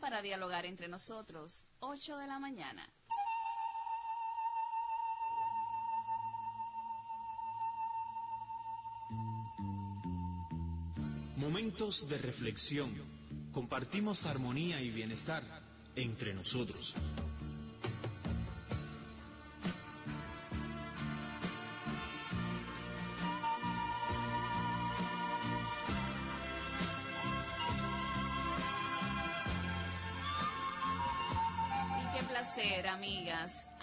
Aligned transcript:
para 0.00 0.22
dialogar 0.22 0.66
entre 0.66 0.88
nosotros, 0.88 1.68
8 1.80 2.16
de 2.16 2.26
la 2.26 2.38
mañana. 2.38 2.88
Momentos 11.36 12.08
de 12.08 12.18
reflexión. 12.18 12.90
Compartimos 13.52 14.26
armonía 14.26 14.80
y 14.80 14.90
bienestar 14.90 15.42
entre 15.96 16.34
nosotros. 16.34 16.94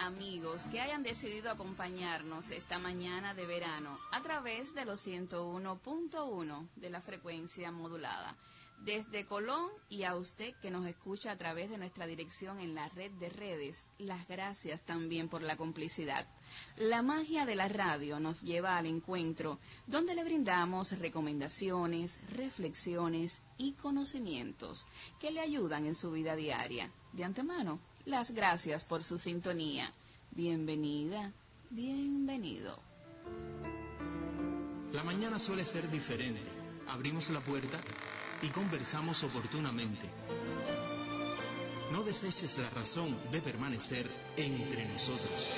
Amigos, 0.07 0.67
que 0.71 0.79
hayan 0.79 1.03
decidido 1.03 1.51
acompañarnos 1.51 2.51
esta 2.51 2.79
mañana 2.79 3.33
de 3.33 3.45
verano 3.45 3.99
a 4.11 4.21
través 4.21 4.73
de 4.73 4.85
los 4.85 5.05
101.1 5.05 6.69
de 6.77 6.89
la 6.89 7.01
frecuencia 7.01 7.71
modulada. 7.71 8.37
Desde 8.85 9.25
Colón 9.25 9.69
y 9.89 10.03
a 10.03 10.15
usted 10.15 10.55
que 10.61 10.71
nos 10.71 10.85
escucha 10.87 11.31
a 11.31 11.37
través 11.37 11.69
de 11.69 11.77
nuestra 11.77 12.07
dirección 12.07 12.59
en 12.59 12.73
la 12.73 12.87
red 12.87 13.11
de 13.11 13.27
redes, 13.27 13.87
las 13.97 14.25
gracias 14.29 14.83
también 14.83 15.27
por 15.27 15.43
la 15.43 15.57
complicidad. 15.57 16.25
La 16.77 17.01
magia 17.01 17.45
de 17.45 17.55
la 17.55 17.67
radio 17.67 18.21
nos 18.21 18.43
lleva 18.43 18.77
al 18.77 18.85
encuentro 18.85 19.59
donde 19.87 20.15
le 20.15 20.23
brindamos 20.23 20.97
recomendaciones, 20.99 22.21
reflexiones 22.29 23.43
y 23.57 23.73
conocimientos 23.73 24.87
que 25.19 25.31
le 25.31 25.41
ayudan 25.41 25.85
en 25.85 25.95
su 25.95 26.11
vida 26.11 26.37
diaria. 26.37 26.91
De 27.11 27.25
antemano, 27.25 27.79
las 28.07 28.31
gracias 28.31 28.85
por 28.85 29.03
su 29.03 29.17
sintonía. 29.17 29.91
Bienvenida, 30.31 31.33
bienvenido. 31.69 32.79
La 34.93 35.03
mañana 35.03 35.37
suele 35.39 35.65
ser 35.65 35.91
diferente. 35.91 36.49
Abrimos 36.87 37.29
la 37.31 37.41
puerta 37.41 37.77
y 38.41 38.47
conversamos 38.47 39.25
oportunamente. 39.25 40.07
No 41.91 42.01
deseches 42.03 42.57
la 42.57 42.69
razón 42.69 43.13
de 43.29 43.41
permanecer 43.41 44.09
entre 44.37 44.85
nosotros. 44.87 45.49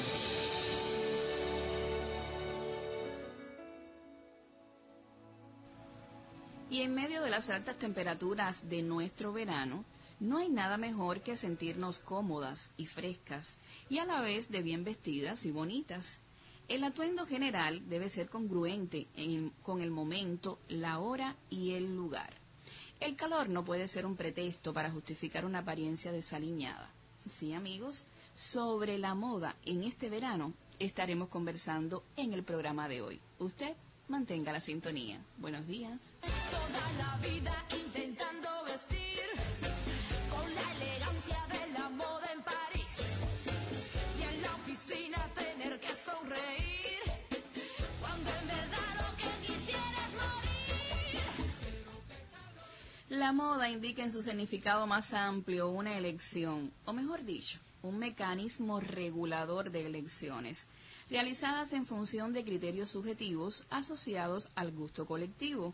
Y 6.72 6.82
en 6.82 6.96
medio 6.96 7.22
de 7.22 7.30
las 7.30 7.52
altas 7.52 7.78
temperaturas 7.78 8.70
de 8.70 8.82
nuestro 8.82 9.34
verano, 9.34 9.86
no 10.20 10.38
hay 10.38 10.50
nada 10.50 10.78
mejor 10.78 11.22
que 11.22 11.38
sentirnos 11.38 12.00
cómodas 12.00 12.74
y 12.78 12.86
frescas 12.86 13.58
y 13.90 14.00
a 14.00 14.06
la 14.06 14.22
vez 14.22 14.52
de 14.52 14.62
bien 14.62 14.84
vestidas 14.84 15.46
y 15.46 15.52
bonitas. 15.52 16.22
El 16.68 16.84
atuendo 16.84 17.26
general 17.26 17.88
debe 17.90 18.10
ser 18.10 18.30
congruente 18.30 19.08
con 19.64 19.82
el 19.82 19.92
momento, 19.92 20.60
la 20.68 21.00
hora 21.00 21.36
y 21.50 21.74
el 21.74 21.96
lugar. 21.96 22.30
El 23.00 23.16
calor 23.16 23.50
no 23.50 23.64
puede 23.64 23.88
ser 23.88 24.06
un 24.06 24.16
pretexto 24.16 24.74
para 24.74 24.92
justificar 24.92 25.46
una 25.46 25.60
apariencia 25.60 26.12
desaliñada. 26.12 26.92
Sí, 27.30 27.54
amigos, 27.54 28.06
sobre 28.36 28.98
la 28.98 29.16
moda 29.16 29.56
en 29.66 29.84
este 29.84 30.10
verano 30.10 30.54
estaremos 30.80 31.30
conversando 31.30 32.04
en 32.18 32.34
el 32.34 32.44
programa 32.44 32.88
de 32.88 33.02
hoy. 33.02 33.20
Usted 33.40 33.76
mantenga 34.08 34.52
la 34.52 34.60
sintonía. 34.60 35.22
Buenos 35.38 35.66
días. 35.68 36.20
La 53.10 53.34
moda 53.34 53.70
indica 53.70 54.02
en 54.02 54.12
su 54.12 54.24
significado 54.24 54.88
más 54.88 55.14
amplio 55.14 55.70
una 55.70 55.98
elección, 55.98 56.72
o 56.86 56.94
mejor 56.94 57.26
dicho, 57.26 57.60
un 57.82 58.00
mecanismo 58.00 58.80
regulador 58.80 59.72
de 59.72 59.86
elecciones, 59.86 60.68
realizadas 61.10 61.74
en 61.74 61.86
función 61.86 62.34
de 62.34 62.44
criterios 62.44 62.90
subjetivos 62.90 63.66
asociados 63.70 64.50
al 64.56 64.72
gusto 64.72 65.06
colectivo. 65.06 65.74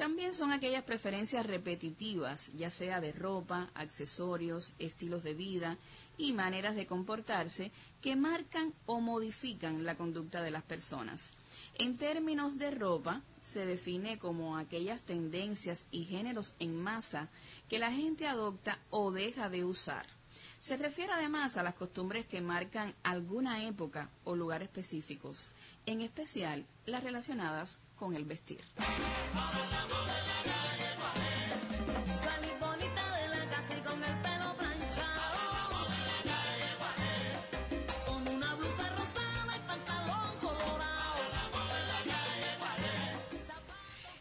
También 0.00 0.32
son 0.32 0.50
aquellas 0.50 0.84
preferencias 0.84 1.44
repetitivas, 1.44 2.54
ya 2.54 2.70
sea 2.70 3.02
de 3.02 3.12
ropa, 3.12 3.68
accesorios, 3.74 4.72
estilos 4.78 5.22
de 5.22 5.34
vida 5.34 5.76
y 6.16 6.32
maneras 6.32 6.74
de 6.74 6.86
comportarse, 6.86 7.70
que 8.00 8.16
marcan 8.16 8.72
o 8.86 9.02
modifican 9.02 9.84
la 9.84 9.96
conducta 9.96 10.42
de 10.42 10.50
las 10.50 10.62
personas. 10.62 11.34
En 11.74 11.98
términos 11.98 12.56
de 12.56 12.70
ropa, 12.70 13.20
se 13.42 13.66
define 13.66 14.18
como 14.18 14.56
aquellas 14.56 15.02
tendencias 15.02 15.84
y 15.90 16.04
géneros 16.04 16.54
en 16.60 16.82
masa 16.82 17.28
que 17.68 17.78
la 17.78 17.92
gente 17.92 18.26
adopta 18.26 18.78
o 18.88 19.10
deja 19.10 19.50
de 19.50 19.66
usar. 19.66 20.06
Se 20.60 20.78
refiere 20.78 21.12
además 21.12 21.58
a 21.58 21.62
las 21.62 21.74
costumbres 21.74 22.24
que 22.24 22.40
marcan 22.40 22.94
alguna 23.02 23.66
época 23.66 24.08
o 24.24 24.34
lugar 24.34 24.62
específicos, 24.62 25.52
en 25.84 26.00
especial 26.00 26.64
las 26.86 27.04
relacionadas 27.04 27.80
con 28.00 28.14
el 28.14 28.24
vestir. 28.24 28.60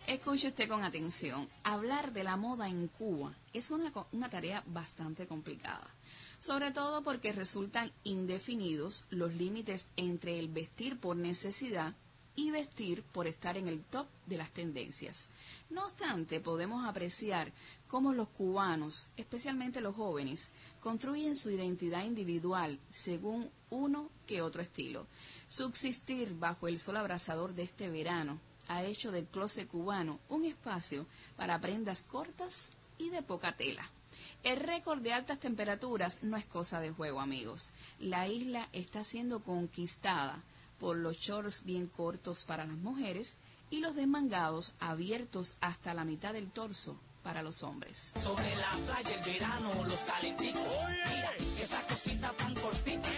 Escuche 0.08 0.48
usted 0.48 0.68
con 0.68 0.84
atención. 0.84 1.48
Hablar 1.64 2.12
de 2.12 2.24
la 2.24 2.36
moda 2.36 2.68
en 2.68 2.88
Cuba 2.88 3.34
es 3.54 3.72
una, 3.72 3.92
una, 4.12 4.28
tarea 4.28 4.64
bastante 4.66 5.26
complicada, 5.26 5.88
sobre 6.38 6.72
todo 6.72 7.04
porque 7.04 7.32
resultan 7.32 7.92
indefinidos 8.04 9.06
los 9.10 9.34
límites 9.34 9.88
entre 9.96 10.38
el 10.38 10.50
vestir 10.50 11.00
por 11.00 11.16
necesidad 11.16 11.94
y 12.40 12.52
vestir 12.52 13.04
por 13.04 13.28
estar 13.28 13.58
en 13.58 13.68
el 13.68 13.84
top 13.84 14.08
de 14.26 14.38
las 14.38 14.52
tendencias. 14.52 15.28
No 15.70 15.86
obstante, 15.86 16.40
podemos 16.40 16.88
apreciar 16.88 17.52
cómo 17.88 18.14
los 18.14 18.30
cubanos, 18.30 19.12
especialmente 19.18 19.82
los 19.82 19.96
jóvenes, 19.96 20.52
construyen 20.80 21.36
su 21.36 21.52
identidad 21.52 22.06
individual 22.06 22.80
según 22.90 23.50
uno 23.70 24.10
que 24.26 24.42
otro 24.42 24.62
estilo. 24.62 25.06
Subsistir 25.50 26.34
bajo 26.40 26.70
el 26.70 26.80
sol 26.80 26.96
abrasador 26.96 27.54
de 27.56 27.64
este 27.64 27.90
verano 27.90 28.40
ha 28.70 28.84
hecho 28.84 29.12
del 29.12 29.26
closet 29.26 29.68
cubano 29.68 30.20
un 30.30 30.46
espacio 30.46 31.08
para 31.36 31.60
prendas 31.60 32.04
cortas 32.04 32.72
y 32.98 33.10
de 33.10 33.22
poca 33.22 33.58
tela. 33.58 33.90
El 34.44 34.58
récord 34.58 35.02
de 35.02 35.12
altas 35.12 35.42
temperaturas 35.42 36.24
no 36.24 36.38
es 36.38 36.46
cosa 36.46 36.80
de 36.80 36.92
juego, 36.92 37.20
amigos. 37.20 37.72
La 38.00 38.30
isla 38.30 38.70
está 38.72 39.04
siendo 39.04 39.44
conquistada 39.44 40.42
por 40.80 40.98
los 40.98 41.18
shorts 41.18 41.64
bien 41.64 41.88
cortos 41.88 42.44
para 42.44 42.66
las 42.66 42.78
mujeres 42.78 43.38
y 43.70 43.80
los 43.80 43.96
desmangados 43.96 44.74
abiertos 44.80 45.56
hasta 45.62 45.94
la 45.94 46.06
mitad 46.06 46.34
del 46.34 46.50
torso 46.52 47.00
para 47.24 47.44
los 47.44 47.64
hombres. 47.64 48.14
Sobre 48.16 48.56
la 48.56 48.72
playa 48.86 49.16
el 49.16 49.32
verano, 49.34 49.70
los 49.86 50.00
calenticos. 50.00 50.62
Mira, 50.88 51.32
esa 51.62 51.82
cosita 51.84 52.32
tan 52.34 52.56
cortita. 52.56 53.10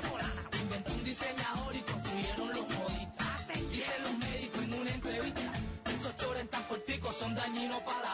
Inventó 0.62 0.94
un 0.94 1.04
diseñador 1.04 1.76
y 1.76 1.82
construyeron 1.82 2.48
los 2.50 2.70
moditas. 2.70 3.48
Dicen 3.72 4.04
los 4.04 4.18
médicos 4.18 4.64
en 4.64 4.74
una 4.74 4.92
entrevista. 4.92 5.54
Esos 5.86 6.18
chores 6.18 6.50
tan 6.50 6.64
corticos 6.64 7.16
son 7.16 7.36
dañinos 7.36 7.80
para 7.84 8.02
la 8.02 8.11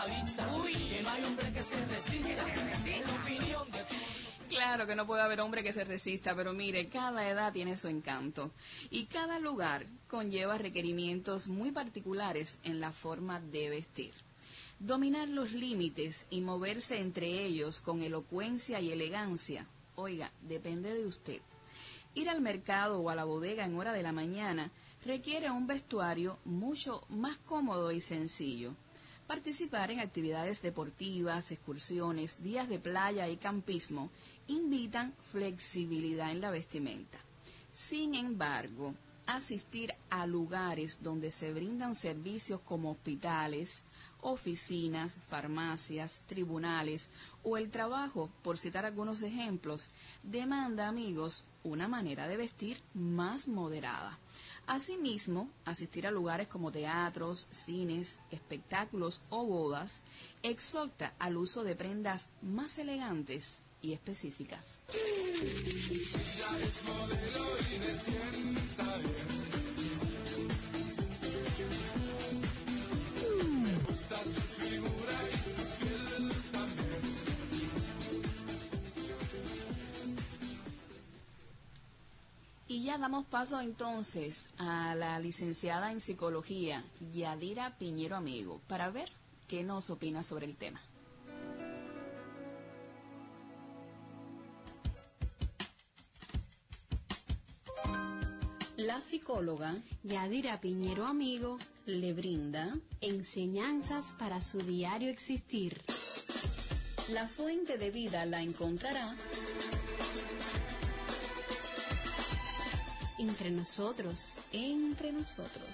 Claro 4.58 4.88
que 4.88 4.96
no 4.96 5.06
puede 5.06 5.22
haber 5.22 5.40
hombre 5.42 5.64
que 5.64 5.72
se 5.72 5.86
resista, 5.86 6.36
pero 6.36 6.52
mire, 6.52 6.88
cada 6.88 7.30
edad 7.30 7.54
tiene 7.54 7.78
su 7.78 7.90
encanto 7.90 8.50
y 8.90 9.06
cada 9.06 9.38
lugar 9.38 9.86
conlleva 10.08 10.58
requerimientos 10.58 11.48
muy 11.48 11.72
particulares 11.72 12.58
en 12.64 12.80
la 12.80 12.92
forma 12.92 13.40
de 13.40 13.70
vestir. 13.70 14.16
Dominar 14.80 15.30
los 15.30 15.54
límites 15.54 16.26
y 16.32 16.42
moverse 16.42 17.00
entre 17.02 17.28
ellos 17.28 17.82
con 17.82 18.02
elocuencia 18.02 18.80
y 18.80 18.92
elegancia, 18.92 19.68
oiga, 19.94 20.32
depende 20.42 20.92
de 20.92 21.06
usted. 21.06 21.40
Ir 22.16 22.28
al 22.28 22.42
mercado 22.42 23.00
o 23.00 23.12
a 23.12 23.16
la 23.16 23.26
bodega 23.26 23.64
en 23.64 23.78
hora 23.78 23.94
de 23.94 24.02
la 24.02 24.12
mañana 24.12 24.72
requiere 25.06 25.52
un 25.52 25.68
vestuario 25.68 26.40
mucho 26.46 27.06
más 27.10 27.38
cómodo 27.38 27.92
y 27.92 28.02
sencillo 28.02 28.74
Participar 29.28 29.92
en 29.92 30.00
actividades 30.00 30.62
deportivas, 30.62 31.52
excursiones, 31.52 32.42
días 32.42 32.70
de 32.70 32.80
playa 32.80 33.28
y 33.28 33.36
campismo 33.36 34.10
invitan 34.48 35.14
flexibilidad 35.32 36.32
en 36.32 36.40
la 36.40 36.50
vestimenta. 36.50 37.18
Sin 37.74 38.16
embargo, 38.16 38.96
asistir 39.26 39.94
a 40.10 40.26
lugares 40.26 41.04
donde 41.04 41.32
se 41.32 41.54
brindan 41.54 41.94
servicios 41.96 42.62
como 42.62 42.92
hospitales, 42.92 43.84
oficinas, 44.22 45.20
farmacias, 45.28 46.24
tribunales 46.28 47.12
o 47.44 47.58
el 47.58 47.70
trabajo, 47.70 48.30
por 48.42 48.58
citar 48.58 48.86
algunos 48.86 49.24
ejemplos, 49.24 49.92
demanda, 50.24 50.88
amigos, 50.88 51.44
una 51.64 51.90
manera 51.90 52.28
de 52.28 52.38
vestir 52.38 52.82
más 52.94 53.50
moderada. 53.50 54.18
Asimismo, 54.68 55.50
asistir 55.64 56.06
a 56.08 56.12
lugares 56.12 56.50
como 56.50 56.74
teatros, 56.74 57.48
cines, 57.52 58.20
espectáculos 58.32 59.22
o 59.30 59.46
bodas 59.46 60.02
exhorta 60.44 61.14
al 61.20 61.38
uso 61.38 61.64
de 61.64 61.76
prendas 61.76 62.28
más 62.42 62.78
elegantes 62.78 63.62
y 63.82 63.94
específicas. 63.94 64.84
Ya 82.84 82.98
damos 82.98 83.26
paso 83.26 83.62
entonces 83.62 84.50
a 84.58 84.94
la 84.96 85.20
licenciada 85.20 85.92
en 85.92 86.02
psicología, 86.02 86.84
Yadira 87.12 87.78
Piñero 87.78 88.16
Amigo, 88.16 88.62
para 88.68 88.90
ver 88.90 89.10
qué 89.48 89.64
nos 89.64 89.90
opina 89.90 90.24
sobre 90.24 90.46
el 90.46 90.58
tema. 90.58 90.82
La 98.78 99.02
psicóloga 99.02 99.76
Yadira 100.04 100.62
Piñero 100.62 101.08
Amigo 101.08 101.58
le 101.88 102.14
brinda 102.14 102.78
enseñanzas 103.02 104.16
para 104.20 104.42
su 104.42 104.60
diario 104.60 105.10
existir. 105.10 105.82
La 107.10 107.26
fuente 107.26 107.78
de 107.78 107.90
vida 107.90 108.26
la 108.26 108.42
encontrará 108.42 109.16
entre 113.18 113.52
nosotros, 113.52 114.36
entre 114.52 115.12
nosotros. 115.12 115.66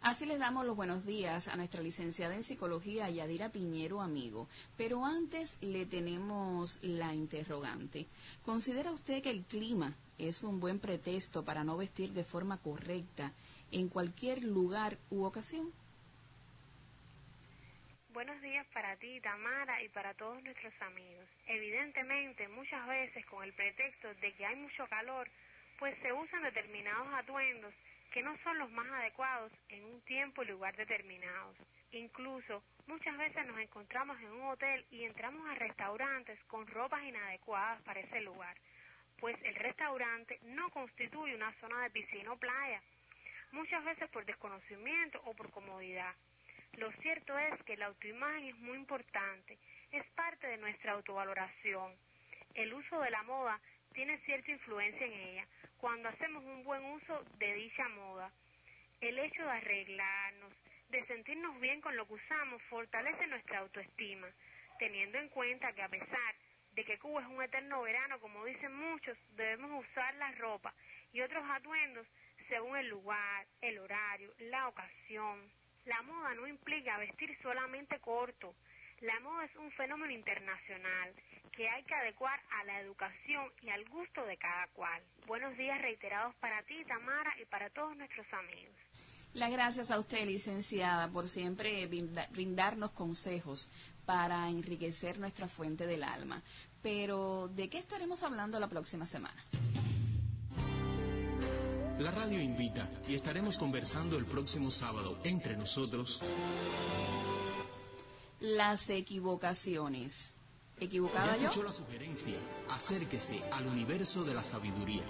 Así 0.00 0.24
les 0.24 0.38
damos 0.38 0.64
los 0.64 0.74
buenos 0.74 1.04
días 1.04 1.48
a 1.48 1.56
nuestra 1.56 1.82
licenciada 1.82 2.34
en 2.34 2.42
psicología, 2.42 3.10
Yadira 3.10 3.50
Piñero, 3.50 4.00
amigo. 4.00 4.48
Pero 4.76 5.04
antes 5.04 5.58
le 5.60 5.84
tenemos 5.86 6.78
la 6.82 7.14
interrogante. 7.14 8.06
¿Considera 8.42 8.90
usted 8.90 9.22
que 9.22 9.30
el 9.30 9.44
clima 9.44 9.94
es 10.16 10.44
un 10.44 10.60
buen 10.60 10.78
pretexto 10.78 11.44
para 11.44 11.62
no 11.62 11.76
vestir 11.76 12.14
de 12.14 12.24
forma 12.24 12.56
correcta 12.56 13.32
en 13.70 13.88
cualquier 13.88 14.44
lugar 14.44 14.98
u 15.10 15.24
ocasión? 15.24 15.72
Buenos 18.18 18.42
días 18.42 18.66
para 18.74 18.96
ti, 18.96 19.20
Tamara, 19.20 19.80
y 19.80 19.88
para 19.90 20.12
todos 20.12 20.42
nuestros 20.42 20.74
amigos. 20.82 21.24
Evidentemente, 21.46 22.48
muchas 22.48 22.84
veces 22.88 23.24
con 23.26 23.44
el 23.44 23.52
pretexto 23.52 24.12
de 24.14 24.32
que 24.32 24.44
hay 24.44 24.56
mucho 24.56 24.88
calor, 24.88 25.30
pues 25.78 25.96
se 26.02 26.12
usan 26.12 26.42
determinados 26.42 27.06
atuendos 27.14 27.72
que 28.10 28.24
no 28.24 28.36
son 28.38 28.58
los 28.58 28.72
más 28.72 28.88
adecuados 28.90 29.52
en 29.68 29.84
un 29.84 30.00
tiempo 30.00 30.42
y 30.42 30.46
lugar 30.46 30.74
determinados. 30.74 31.56
Incluso 31.92 32.64
muchas 32.88 33.16
veces 33.16 33.46
nos 33.46 33.60
encontramos 33.60 34.18
en 34.18 34.32
un 34.32 34.48
hotel 34.48 34.84
y 34.90 35.04
entramos 35.04 35.48
a 35.48 35.54
restaurantes 35.54 36.42
con 36.48 36.66
ropas 36.66 37.04
inadecuadas 37.04 37.80
para 37.82 38.00
ese 38.00 38.20
lugar, 38.22 38.56
pues 39.20 39.36
el 39.44 39.54
restaurante 39.54 40.40
no 40.42 40.70
constituye 40.70 41.36
una 41.36 41.52
zona 41.60 41.84
de 41.84 41.90
piscina 41.90 42.32
o 42.32 42.36
playa, 42.36 42.82
muchas 43.52 43.84
veces 43.84 44.10
por 44.10 44.24
desconocimiento 44.24 45.22
o 45.24 45.34
por 45.34 45.52
comodidad. 45.52 46.16
Lo 46.74 46.92
cierto 47.02 47.38
es 47.38 47.62
que 47.64 47.76
la 47.76 47.86
autoimagen 47.86 48.44
es 48.44 48.56
muy 48.56 48.76
importante, 48.76 49.58
es 49.90 50.04
parte 50.10 50.46
de 50.46 50.58
nuestra 50.58 50.92
autovaloración. 50.92 51.96
El 52.54 52.72
uso 52.74 53.00
de 53.00 53.10
la 53.10 53.22
moda 53.22 53.60
tiene 53.92 54.18
cierta 54.18 54.50
influencia 54.50 55.06
en 55.06 55.12
ella 55.12 55.46
cuando 55.78 56.08
hacemos 56.08 56.44
un 56.44 56.64
buen 56.64 56.84
uso 56.84 57.24
de 57.38 57.54
dicha 57.54 57.88
moda. 57.88 58.30
El 59.00 59.18
hecho 59.18 59.42
de 59.42 59.50
arreglarnos, 59.50 60.52
de 60.90 61.04
sentirnos 61.06 61.60
bien 61.60 61.80
con 61.80 61.96
lo 61.96 62.06
que 62.06 62.14
usamos, 62.14 62.62
fortalece 62.64 63.26
nuestra 63.26 63.60
autoestima, 63.60 64.28
teniendo 64.78 65.18
en 65.18 65.28
cuenta 65.28 65.72
que 65.72 65.82
a 65.82 65.88
pesar 65.88 66.34
de 66.72 66.84
que 66.84 66.98
Cuba 66.98 67.22
es 67.22 67.28
un 67.28 67.42
eterno 67.42 67.82
verano, 67.82 68.20
como 68.20 68.44
dicen 68.44 68.72
muchos, 68.72 69.16
debemos 69.30 69.84
usar 69.84 70.14
la 70.14 70.30
ropa 70.32 70.72
y 71.12 71.20
otros 71.20 71.44
atuendos 71.50 72.06
según 72.48 72.76
el 72.76 72.88
lugar, 72.88 73.46
el 73.60 73.78
horario, 73.78 74.32
la 74.38 74.68
ocasión. 74.68 75.50
La 75.88 76.02
moda 76.02 76.34
no 76.34 76.46
implica 76.46 76.98
vestir 76.98 77.30
solamente 77.42 77.98
corto. 78.00 78.54
La 79.00 79.18
moda 79.20 79.46
es 79.46 79.56
un 79.56 79.70
fenómeno 79.72 80.12
internacional 80.12 81.14
que 81.56 81.66
hay 81.66 81.82
que 81.84 81.94
adecuar 81.94 82.38
a 82.60 82.64
la 82.64 82.78
educación 82.82 83.50
y 83.62 83.70
al 83.70 83.88
gusto 83.88 84.22
de 84.26 84.36
cada 84.36 84.66
cual. 84.74 85.02
Buenos 85.26 85.56
días 85.56 85.80
reiterados 85.80 86.34
para 86.36 86.62
ti, 86.64 86.84
Tamara, 86.86 87.32
y 87.40 87.46
para 87.46 87.70
todos 87.70 87.96
nuestros 87.96 88.26
amigos. 88.34 88.74
Las 89.32 89.50
gracias 89.50 89.90
a 89.90 89.98
usted, 89.98 90.26
licenciada, 90.26 91.08
por 91.08 91.26
siempre 91.26 91.86
brindarnos 91.86 92.90
consejos 92.90 93.70
para 94.04 94.46
enriquecer 94.50 95.18
nuestra 95.18 95.48
fuente 95.48 95.86
del 95.86 96.04
alma. 96.04 96.42
Pero, 96.82 97.48
¿de 97.48 97.70
qué 97.70 97.78
estaremos 97.78 98.22
hablando 98.22 98.60
la 98.60 98.68
próxima 98.68 99.06
semana? 99.06 99.42
La 101.98 102.12
radio 102.12 102.40
invita 102.40 102.88
y 103.08 103.14
estaremos 103.14 103.58
conversando 103.58 104.18
el 104.18 104.24
próximo 104.24 104.70
sábado 104.70 105.18
entre 105.24 105.56
nosotros. 105.56 106.22
Las 108.38 108.88
equivocaciones. 108.90 110.36
¿Equivocada 110.78 111.36
ya 111.36 111.50
yo? 111.50 111.62
la 111.64 111.72
sugerencia. 111.72 112.36
Acérquese 112.70 113.42
al 113.50 113.66
universo 113.66 114.22
de 114.22 114.32
la 114.32 114.44
sabiduría. 114.44 115.02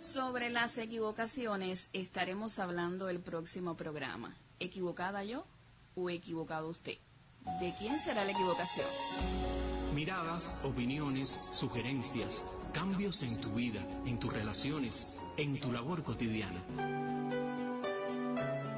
Sobre 0.00 0.50
las 0.50 0.76
equivocaciones 0.76 1.88
estaremos 1.92 2.58
hablando 2.58 3.08
el 3.08 3.20
próximo 3.20 3.76
programa. 3.76 4.36
¿Equivocada 4.58 5.22
yo 5.22 5.46
o 5.94 6.10
equivocado 6.10 6.68
usted? 6.68 6.98
¿De 7.60 7.74
quién 7.78 7.98
será 7.98 8.24
la 8.24 8.32
equivocación? 8.32 8.86
Miradas, 9.94 10.64
opiniones, 10.64 11.38
sugerencias, 11.52 12.58
cambios 12.72 13.22
en 13.22 13.40
tu 13.40 13.50
vida, 13.50 13.80
en 14.06 14.18
tus 14.18 14.32
relaciones, 14.32 15.20
en 15.36 15.60
tu 15.60 15.70
labor 15.70 16.02
cotidiana. 16.02 16.62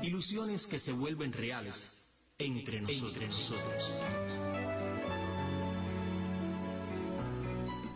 Ilusiones 0.03 0.67
que 0.67 0.79
se 0.79 0.93
vuelven 0.93 1.33
reales 1.33 2.07
entre 2.39 2.81
nosotros. 2.81 3.13
Entre 3.13 3.27
nosotros. 3.27 3.99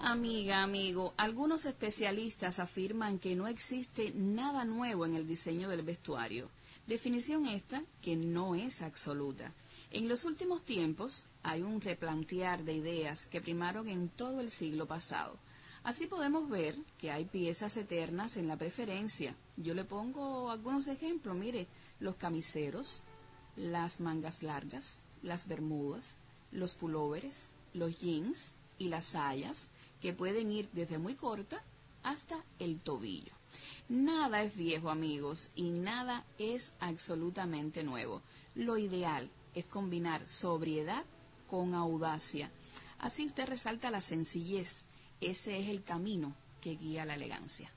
Amiga, 0.01 0.63
amigo, 0.63 1.13
algunos 1.19 1.67
especialistas 1.67 2.61
afirman 2.61 3.19
que 3.19 3.35
no 3.35 3.47
existe 3.47 4.13
nada 4.15 4.65
nuevo 4.65 5.05
en 5.05 5.15
el 5.15 5.27
diseño 5.27 5.69
del 5.69 5.83
vestuario. 5.83 6.49
Definición 6.87 7.47
esta 7.47 7.83
que 8.01 8.17
no 8.17 8.55
es 8.55 8.81
absoluta. 8.81 9.53
En 9.91 10.07
los 10.07 10.27
últimos 10.27 10.63
tiempos 10.65 11.25
hay 11.43 11.63
un 11.63 11.81
replantear 11.81 12.63
de 12.63 12.75
ideas 12.75 13.25
que 13.25 13.41
primaron 13.41 13.89
en 13.89 14.11
todo 14.11 14.41
el 14.41 14.51
siglo 14.51 14.87
pasado. 14.87 15.39
Así 15.83 16.07
podemos 16.07 16.51
ver 16.51 16.77
que 16.99 17.11
hay 17.11 17.25
piezas 17.25 17.75
eternas 17.79 18.37
en 18.37 18.49
la 18.49 18.59
preferencia. 18.59 19.35
Yo 19.57 19.73
le 19.73 19.85
pongo 19.85 20.51
algunos 20.51 20.89
ejemplos, 20.89 21.35
mire, 21.35 21.67
los 22.01 22.17
camiseros, 22.17 23.05
las 23.57 24.01
mangas 24.01 24.43
largas, 24.43 25.01
las 25.23 25.49
bermudas, 25.49 26.19
los 26.53 26.75
pulóveres, 26.75 27.53
los 27.73 27.99
jeans 27.99 28.57
y 28.79 28.89
las 28.89 29.07
sayas, 29.07 29.71
que 30.03 30.13
pueden 30.13 30.53
ir 30.53 30.69
desde 30.75 30.99
muy 30.99 31.15
corta 31.15 31.65
hasta 32.03 32.45
el 32.59 32.79
tobillo. 32.79 33.33
Nada 33.89 34.43
es 34.43 34.55
viejo, 34.55 34.91
amigos, 34.91 35.49
y 35.57 35.71
nada 35.71 36.27
es 36.37 36.75
absolutamente 36.79 37.83
nuevo. 37.83 38.21
Lo 38.55 38.77
ideal 38.77 39.31
es 39.59 39.67
combinar 39.67 40.27
sobriedad 40.29 41.05
con 41.49 41.75
audacia. 41.75 42.51
Así 42.99 43.27
usted 43.27 43.47
resalta 43.49 43.91
la 43.91 44.01
sencillez. 44.01 44.85
Ese 45.21 45.59
es 45.59 45.67
el 45.67 45.83
camino 45.83 46.35
que 46.61 46.77
guía 46.77 47.05
la 47.05 47.15
elegancia. 47.15 47.71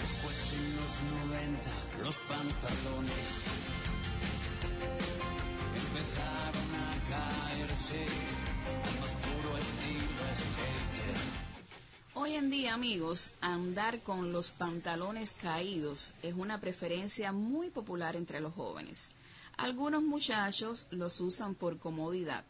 Después 0.00 0.52
en 0.54 0.76
los 0.76 1.00
90 1.28 1.70
los 2.04 2.16
pantalones 2.20 3.42
empezaron 5.74 6.74
a 6.74 6.90
caerse 7.10 8.06
al 8.84 9.00
más 9.00 9.12
puro 9.12 9.56
estilo. 9.58 10.15
Hoy 12.18 12.32
en 12.32 12.48
día, 12.48 12.72
amigos, 12.72 13.32
andar 13.42 14.00
con 14.00 14.32
los 14.32 14.52
pantalones 14.52 15.34
caídos 15.34 16.14
es 16.22 16.32
una 16.34 16.62
preferencia 16.62 17.30
muy 17.30 17.68
popular 17.68 18.16
entre 18.16 18.40
los 18.40 18.54
jóvenes. 18.54 19.10
Algunos 19.58 20.02
muchachos 20.02 20.86
los 20.90 21.20
usan 21.20 21.54
por 21.54 21.78
comodidad, 21.78 22.46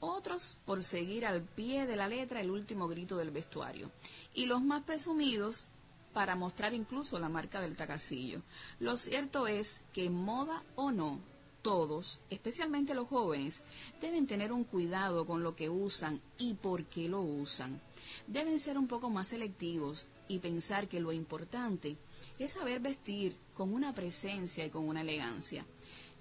otros 0.00 0.56
por 0.64 0.82
seguir 0.82 1.26
al 1.26 1.42
pie 1.42 1.86
de 1.86 1.94
la 1.94 2.08
letra 2.08 2.40
el 2.40 2.50
último 2.50 2.88
grito 2.88 3.16
del 3.16 3.30
vestuario, 3.30 3.92
y 4.34 4.46
los 4.46 4.62
más 4.62 4.82
presumidos 4.82 5.68
para 6.12 6.34
mostrar 6.34 6.74
incluso 6.74 7.20
la 7.20 7.28
marca 7.28 7.60
del 7.60 7.76
tacacillo. 7.76 8.42
Lo 8.80 8.96
cierto 8.96 9.46
es 9.46 9.82
que 9.92 10.10
moda 10.10 10.64
o 10.74 10.90
no, 10.90 11.20
todos, 11.64 12.20
especialmente 12.28 12.94
los 12.94 13.08
jóvenes, 13.08 13.64
deben 13.98 14.26
tener 14.26 14.52
un 14.52 14.64
cuidado 14.64 15.24
con 15.24 15.42
lo 15.42 15.56
que 15.56 15.70
usan 15.70 16.20
y 16.36 16.52
por 16.52 16.84
qué 16.84 17.08
lo 17.08 17.22
usan. 17.22 17.80
Deben 18.26 18.60
ser 18.60 18.76
un 18.76 18.86
poco 18.86 19.08
más 19.08 19.28
selectivos 19.28 20.06
y 20.28 20.40
pensar 20.40 20.88
que 20.88 21.00
lo 21.00 21.10
importante 21.10 21.96
es 22.38 22.52
saber 22.52 22.80
vestir 22.80 23.38
con 23.54 23.72
una 23.72 23.94
presencia 23.94 24.66
y 24.66 24.70
con 24.70 24.86
una 24.86 25.00
elegancia. 25.00 25.64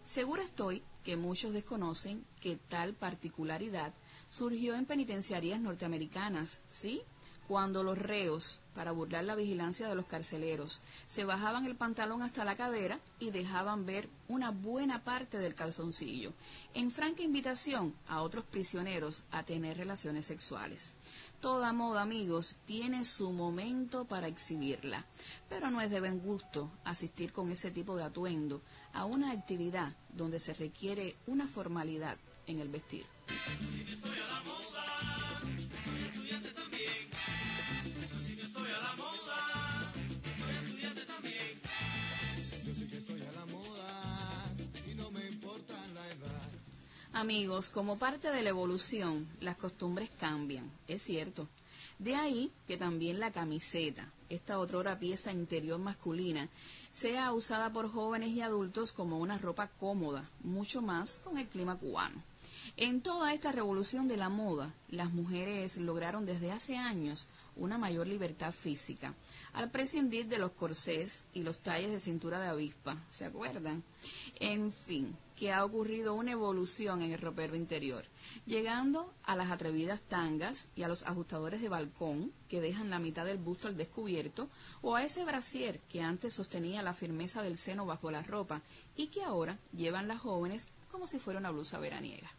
Segura 0.05 0.43
estoy 0.43 0.81
que 1.03 1.17
muchos 1.17 1.51
desconocen 1.51 2.25
que 2.39 2.55
tal 2.55 2.93
particularidad 2.93 3.93
surgió 4.29 4.75
en 4.75 4.85
penitenciarías 4.85 5.59
norteamericanas, 5.59 6.61
¿sí? 6.69 7.01
Cuando 7.47 7.83
los 7.83 7.99
reos, 7.99 8.61
para 8.73 8.93
burlar 8.93 9.25
la 9.25 9.35
vigilancia 9.35 9.87
de 9.89 9.95
los 9.95 10.05
carceleros, 10.05 10.79
se 11.07 11.25
bajaban 11.25 11.65
el 11.65 11.75
pantalón 11.75 12.21
hasta 12.21 12.45
la 12.45 12.55
cadera 12.55 12.99
y 13.19 13.31
dejaban 13.31 13.85
ver 13.85 14.07
una 14.29 14.51
buena 14.51 15.03
parte 15.03 15.37
del 15.37 15.53
calzoncillo, 15.53 16.31
en 16.73 16.89
franca 16.89 17.21
invitación 17.21 17.93
a 18.07 18.21
otros 18.21 18.45
prisioneros 18.45 19.25
a 19.31 19.43
tener 19.43 19.77
relaciones 19.77 20.25
sexuales. 20.25 20.93
Toda 21.41 21.73
moda, 21.73 22.01
amigos, 22.01 22.55
tiene 22.65 23.03
su 23.03 23.31
momento 23.33 24.05
para 24.05 24.27
exhibirla, 24.27 25.05
pero 25.49 25.69
no 25.69 25.81
es 25.81 25.91
de 25.91 25.99
buen 25.99 26.19
gusto 26.19 26.71
asistir 26.85 27.33
con 27.33 27.51
ese 27.51 27.71
tipo 27.71 27.97
de 27.97 28.03
atuendo 28.03 28.61
a 28.93 29.03
una 29.03 29.31
actividad 29.31 29.91
donde 30.13 30.39
se 30.39 30.53
requiere 30.53 31.17
una 31.27 31.47
formalidad 31.47 32.17
en 32.47 32.59
el 32.59 32.69
vestir. 32.69 33.05
Amigos, 47.15 47.69
como 47.69 47.99
parte 47.99 48.31
de 48.31 48.41
la 48.41 48.49
evolución, 48.49 49.27
las 49.39 49.55
costumbres 49.55 50.09
cambian, 50.19 50.71
es 50.87 51.03
cierto. 51.03 51.47
De 51.99 52.15
ahí 52.15 52.51
que 52.67 52.75
también 52.75 53.19
la 53.19 53.31
camiseta, 53.31 54.11
esta 54.29 54.57
otra 54.57 54.97
pieza 54.97 55.31
interior 55.31 55.77
masculina, 55.77 56.49
sea 56.91 57.31
usada 57.31 57.71
por 57.71 57.91
jóvenes 57.91 58.29
y 58.29 58.41
adultos 58.41 58.93
como 58.93 59.19
una 59.19 59.37
ropa 59.37 59.67
cómoda, 59.67 60.27
mucho 60.43 60.81
más 60.81 61.19
con 61.23 61.37
el 61.37 61.47
clima 61.47 61.77
cubano. 61.77 62.23
En 62.77 63.01
toda 63.01 63.31
esta 63.31 63.51
revolución 63.51 64.07
de 64.07 64.17
la 64.17 64.29
moda, 64.29 64.73
las 64.89 65.11
mujeres 65.13 65.77
lograron 65.77 66.25
desde 66.25 66.51
hace 66.51 66.77
años 66.77 67.27
una 67.55 67.77
mayor 67.77 68.07
libertad 68.07 68.51
física, 68.51 69.13
al 69.53 69.69
prescindir 69.69 70.25
de 70.25 70.39
los 70.39 70.51
corsés 70.53 71.25
y 71.31 71.43
los 71.43 71.59
talles 71.59 71.91
de 71.91 71.99
cintura 71.99 72.39
de 72.39 72.47
avispa, 72.47 72.97
¿se 73.11 73.25
acuerdan? 73.25 73.83
En 74.39 74.71
fin, 74.71 75.15
que 75.35 75.51
ha 75.51 75.63
ocurrido 75.65 76.13
una 76.13 76.31
evolución 76.31 77.01
en 77.01 77.11
el 77.11 77.19
ropero 77.19 77.55
interior, 77.55 78.05
llegando 78.45 79.13
a 79.23 79.35
las 79.35 79.51
atrevidas 79.51 80.01
tangas 80.01 80.69
y 80.75 80.83
a 80.83 80.87
los 80.87 81.03
ajustadores 81.03 81.61
de 81.61 81.69
balcón 81.69 82.31
que 82.49 82.61
dejan 82.61 82.89
la 82.89 82.99
mitad 82.99 83.25
del 83.25 83.37
busto 83.37 83.67
al 83.67 83.77
descubierto, 83.77 84.49
o 84.81 84.95
a 84.95 85.03
ese 85.03 85.25
brasier 85.25 85.79
que 85.89 86.01
antes 86.01 86.33
sostenía 86.33 86.83
la 86.83 86.93
firmeza 86.93 87.41
del 87.41 87.57
seno 87.57 87.85
bajo 87.85 88.11
la 88.11 88.21
ropa 88.21 88.61
y 88.95 89.07
que 89.07 89.23
ahora 89.23 89.57
llevan 89.75 90.07
las 90.07 90.21
jóvenes 90.21 90.69
como 90.91 91.07
si 91.07 91.17
fuera 91.17 91.39
una 91.39 91.49
blusa 91.49 91.79
veraniega. 91.79 92.31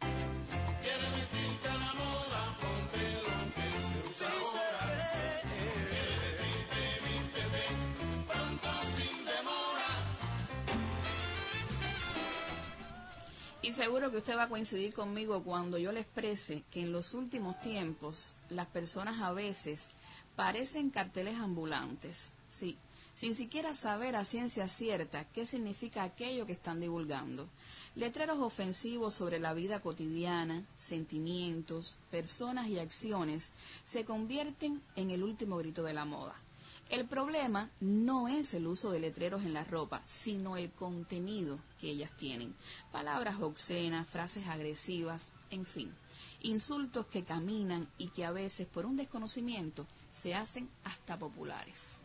Seguro 13.74 14.10
que 14.10 14.18
usted 14.18 14.36
va 14.36 14.44
a 14.44 14.48
coincidir 14.48 14.94
conmigo 14.94 15.42
cuando 15.42 15.78
yo 15.78 15.90
le 15.90 16.00
exprese 16.00 16.62
que 16.70 16.82
en 16.82 16.92
los 16.92 17.12
últimos 17.14 17.60
tiempos 17.60 18.36
las 18.48 18.66
personas 18.68 19.20
a 19.20 19.32
veces 19.32 19.90
parecen 20.36 20.90
carteles 20.90 21.36
ambulantes, 21.38 22.32
sí, 22.48 22.78
sin 23.14 23.34
siquiera 23.34 23.74
saber 23.74 24.14
a 24.14 24.24
ciencia 24.24 24.68
cierta 24.68 25.24
qué 25.24 25.44
significa 25.44 26.04
aquello 26.04 26.46
que 26.46 26.52
están 26.52 26.80
divulgando. 26.80 27.48
Letreros 27.96 28.38
ofensivos 28.38 29.14
sobre 29.14 29.40
la 29.40 29.54
vida 29.54 29.80
cotidiana, 29.80 30.64
sentimientos, 30.76 31.98
personas 32.10 32.68
y 32.68 32.78
acciones 32.78 33.52
se 33.84 34.04
convierten 34.04 34.82
en 34.94 35.10
el 35.10 35.22
último 35.22 35.56
grito 35.56 35.82
de 35.82 35.94
la 35.94 36.04
moda. 36.04 36.43
El 36.90 37.06
problema 37.06 37.70
no 37.80 38.28
es 38.28 38.52
el 38.54 38.66
uso 38.66 38.90
de 38.90 39.00
letreros 39.00 39.42
en 39.42 39.54
la 39.54 39.64
ropa, 39.64 40.02
sino 40.04 40.56
el 40.56 40.70
contenido 40.70 41.58
que 41.80 41.88
ellas 41.88 42.14
tienen. 42.16 42.54
Palabras 42.92 43.40
obscenas, 43.40 44.08
frases 44.08 44.46
agresivas, 44.46 45.32
en 45.50 45.64
fin, 45.64 45.94
insultos 46.42 47.06
que 47.06 47.24
caminan 47.24 47.88
y 47.96 48.08
que 48.08 48.24
a 48.24 48.32
veces 48.32 48.66
por 48.66 48.84
un 48.86 48.96
desconocimiento 48.96 49.86
se 50.12 50.34
hacen 50.34 50.68
hasta 50.84 51.18
populares. 51.18 52.00